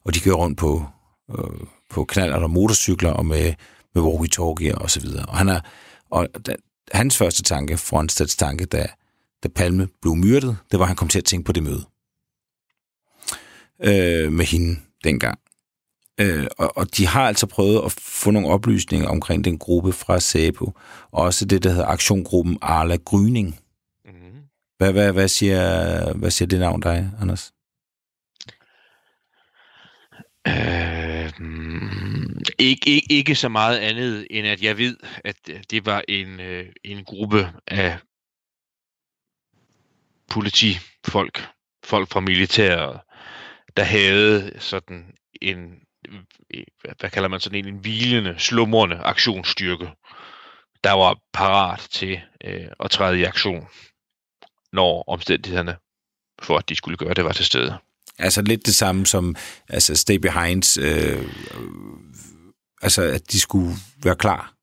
[0.05, 0.85] Og de kører rundt på,
[1.31, 3.53] øh, på knaller og motorcykler og med,
[3.95, 5.25] med walkie-talkie og så videre.
[5.25, 5.59] Og han er,
[6.13, 6.55] og da,
[6.91, 8.87] hans første tanke, Frontstedts tanke, da,
[9.43, 11.85] da Palme blev myrdet, det var, at han kom til at tænke på det møde
[13.83, 15.39] øh, med hende dengang.
[16.19, 20.19] Øh, og, og de har altså prøvet at få nogle oplysninger omkring den gruppe fra
[20.19, 20.71] SAPO,
[21.11, 23.59] og også det, der hedder aktiongruppen Arla Gryning.
[24.05, 24.41] Mm-hmm.
[24.77, 27.53] Hvad, hvad, hvad, siger, hvad siger det navn dig, Anders?
[30.47, 30.82] Øh,
[32.59, 36.39] ikke, ikke, ikke så meget andet, end at jeg ved, at øh, det var en,
[36.39, 37.97] øh, en gruppe af
[40.29, 41.47] politifolk,
[41.83, 42.99] folk fra militæret,
[43.77, 45.75] der havde sådan en,
[46.53, 46.63] øh,
[46.99, 49.89] hvad kalder man sådan en, en hvilende, slumrende aktionsstyrke,
[50.83, 53.67] der var parat til øh, at træde i aktion,
[54.73, 55.77] når omstændighederne
[56.41, 57.77] for at de skulle gøre det var til stede.
[58.19, 59.35] Altså lidt det samme som
[59.69, 61.23] altså Stay Behind, øh,
[62.83, 64.53] altså at de skulle være klar.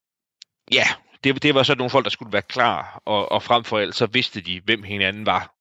[0.72, 0.84] Ja,
[1.24, 3.94] det, det var så nogle folk, der skulle være klar, og, og frem for alt
[3.94, 5.54] så vidste de, hvem hinanden var.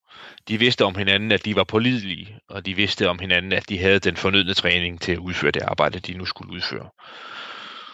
[0.48, 3.80] De vidste om hinanden, at de var pålidelige, og de vidste om hinanden, at de
[3.80, 6.90] havde den fornødne træning til at udføre det arbejde, de nu skulle udføre.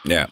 [0.09, 0.25] Ja,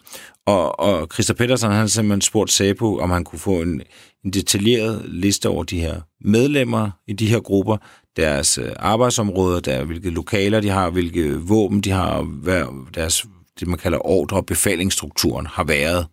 [0.46, 3.82] og, og Christa Pedersen han har simpelthen spurgt Sabu, om han kunne få en,
[4.24, 7.76] en detaljeret liste over de her medlemmer i de her grupper,
[8.16, 12.64] deres øh, arbejdsområder, der, hvilke lokaler de har, hvilke våben de har, hvad
[12.94, 13.26] deres,
[13.60, 16.06] det man kalder ordre- og befalingsstrukturen har været,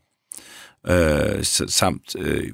[0.87, 2.53] øh, samt øh,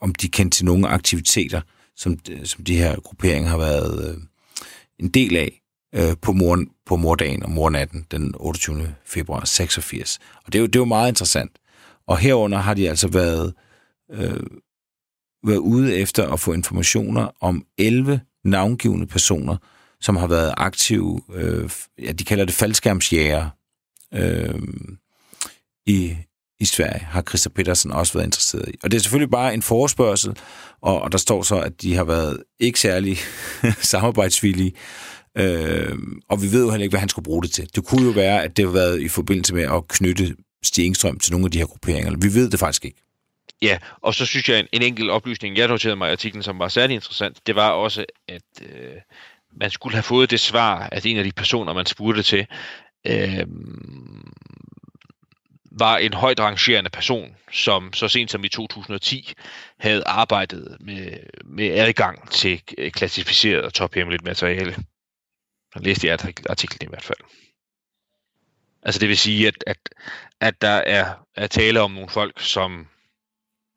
[0.00, 1.60] om de kendte til nogle aktiviteter,
[1.96, 4.20] som, øh, som de her grupperinger har været øh,
[4.98, 5.62] en del af
[5.94, 8.94] øh, på, mor, på mordagen og mornatten den 28.
[9.04, 10.18] februar 86.
[10.44, 11.52] Og det er jo, det er jo meget interessant.
[12.06, 13.54] Og herunder har de altså været,
[14.12, 14.40] øh,
[15.46, 19.56] været ude efter at få informationer om 11 navngivende personer,
[20.00, 21.70] som har været aktive, øh,
[22.02, 23.50] ja, de kalder det faldskærmsjæger,
[24.16, 24.54] øh,
[25.86, 26.16] i,
[26.60, 28.74] i Sverige, har Christer Petersen også været interesseret i.
[28.82, 30.36] Og det er selvfølgelig bare en forespørgsel,
[30.82, 33.18] og, og der står så, at de har været ikke særlig
[33.92, 34.72] samarbejdsvillige,
[35.38, 35.98] øh,
[36.28, 37.68] og vi ved jo heller ikke, hvad han skulle bruge det til.
[37.74, 41.18] Det kunne jo være, at det har været i forbindelse med at knytte Stig Engstrøm
[41.18, 42.16] til nogle af de her grupperinger.
[42.22, 43.02] Vi ved det faktisk ikke.
[43.62, 46.58] Ja, og så synes jeg, en, en enkelt oplysning, jeg noterede mig i artiklen, som
[46.58, 48.94] var særlig interessant, det var også, at øh,
[49.60, 52.46] man skulle have fået det svar, at en af de personer, man spurgte til,
[53.06, 53.46] øh,
[55.78, 59.32] var en højt rangerende person, som så sent som i 2010
[59.78, 64.76] havde arbejdet med, med adgang til øh, klassificeret og tophemmeligt materiale.
[65.74, 66.10] Jeg læste i
[66.48, 67.18] artiklen i hvert fald.
[68.82, 69.78] Altså det vil sige, at, at,
[70.40, 72.86] at der er, er tale om nogle folk, som,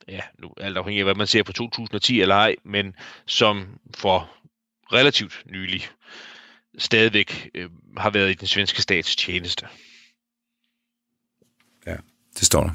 [0.08, 2.96] ja, nu alt afhængig af, hvad man ser på 2010 eller ej, men
[3.26, 4.32] som for
[4.94, 5.90] relativt nylig
[6.78, 9.68] stadigvæk øh, har været i den svenske stats tjeneste.
[11.86, 11.96] Ja,
[12.34, 12.72] det står der.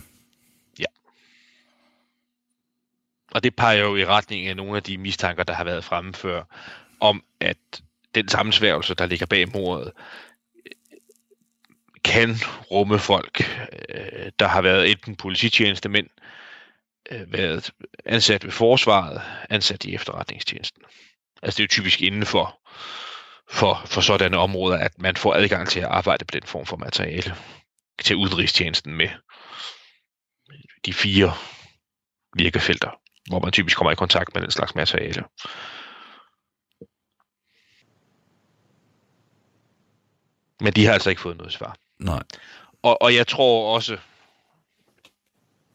[0.78, 0.84] Ja.
[3.30, 6.14] Og det peger jo i retning af nogle af de mistanker, der har været fremme
[6.14, 6.44] før,
[7.00, 7.82] om at
[8.14, 9.92] den sammensværgelse, der ligger bag mordet,
[12.04, 12.36] kan
[12.70, 13.40] rumme folk,
[13.88, 16.08] øh, der har været enten polititjenestemænd,
[17.10, 17.70] øh, været
[18.04, 20.82] ansat ved forsvaret, ansat i efterretningstjenesten.
[21.42, 22.60] Altså det er jo typisk inden for,
[23.50, 26.76] for, for sådanne områder, at man får adgang til at arbejde på den form for
[26.76, 27.36] materiale
[28.02, 29.08] til udenrigstjenesten med
[30.84, 31.32] de fire
[32.36, 32.90] virkefelter,
[33.28, 35.24] hvor man typisk kommer i kontakt med den slags materiale.
[40.60, 41.76] Men de har altså ikke fået noget svar.
[41.98, 42.22] Nej.
[42.82, 43.98] Og, og jeg tror også,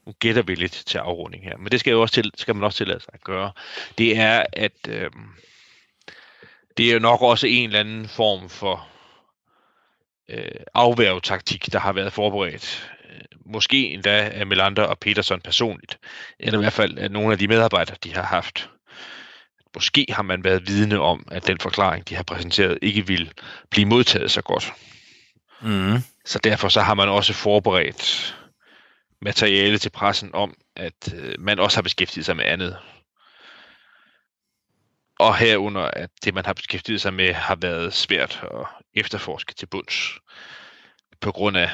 [0.06, 2.64] nu gætter vi lidt til afrunding her, men det skal, jo også til, skal man
[2.64, 3.52] også tillade sig at gøre,
[3.98, 5.12] det er, at øh,
[6.80, 8.88] det er jo nok også en eller anden form for
[10.30, 12.92] øh, afværgetaktik, der har været forberedt.
[13.10, 16.00] Øh, måske endda af Melander og Peterson personligt,
[16.40, 18.70] eller i hvert fald af nogle af de medarbejdere, de har haft.
[19.76, 23.32] Måske har man været vidne om, at den forklaring, de har præsenteret, ikke vil
[23.70, 24.74] blive modtaget så godt.
[25.62, 25.98] Mm.
[26.26, 28.36] Så derfor så har man også forberedt
[29.22, 32.78] materiale til pressen om, at øh, man også har beskæftiget sig med andet.
[35.20, 39.66] Og herunder, at det, man har beskæftiget sig med, har været svært at efterforske til
[39.66, 40.20] bunds.
[41.20, 41.70] På grund af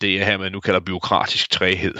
[0.00, 1.94] det, jeg her med nu kalder byråkratisk træhed.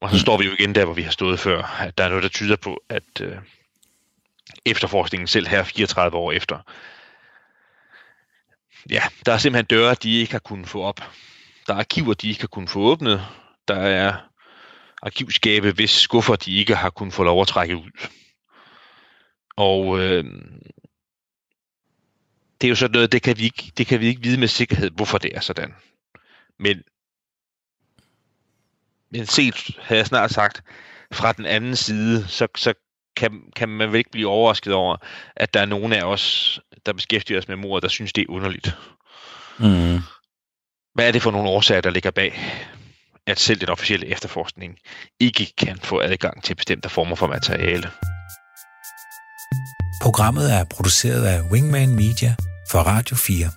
[0.00, 2.08] Og så står vi jo igen der, hvor vi har stået før, at der er
[2.08, 3.36] noget, der tyder på, at øh,
[4.66, 6.58] efterforskningen selv her 34 år efter,
[8.90, 11.00] ja, der er simpelthen døre, de ikke har kunnet få op.
[11.66, 13.26] Der er arkiver, de ikke har kunnet få åbnet.
[13.68, 14.29] Der er
[15.02, 18.08] arkivskabe, hvis skuffer, de ikke har kunnet få lov at trække ud.
[19.56, 20.24] Og øh,
[22.60, 24.48] det er jo sådan noget, det kan, vi ikke, det kan vi ikke vide med
[24.48, 25.74] sikkerhed, hvorfor det er sådan.
[26.58, 26.82] Men,
[29.10, 30.62] men set, har jeg snart sagt,
[31.12, 32.74] fra den anden side, så, så
[33.16, 34.96] kan, kan man vel ikke blive overrasket over,
[35.36, 38.30] at der er nogen af os, der beskæftiger os med mor, der synes, det er
[38.30, 38.76] underligt.
[39.58, 39.98] Mm.
[40.94, 42.40] Hvad er det for nogle årsager, der ligger bag,
[43.30, 44.76] at selv den officielle efterforskning
[45.20, 47.90] ikke kan få adgang til bestemte former for materiale?
[50.02, 52.34] Programmet er produceret af Wingman Media
[52.70, 53.50] for Radio 4.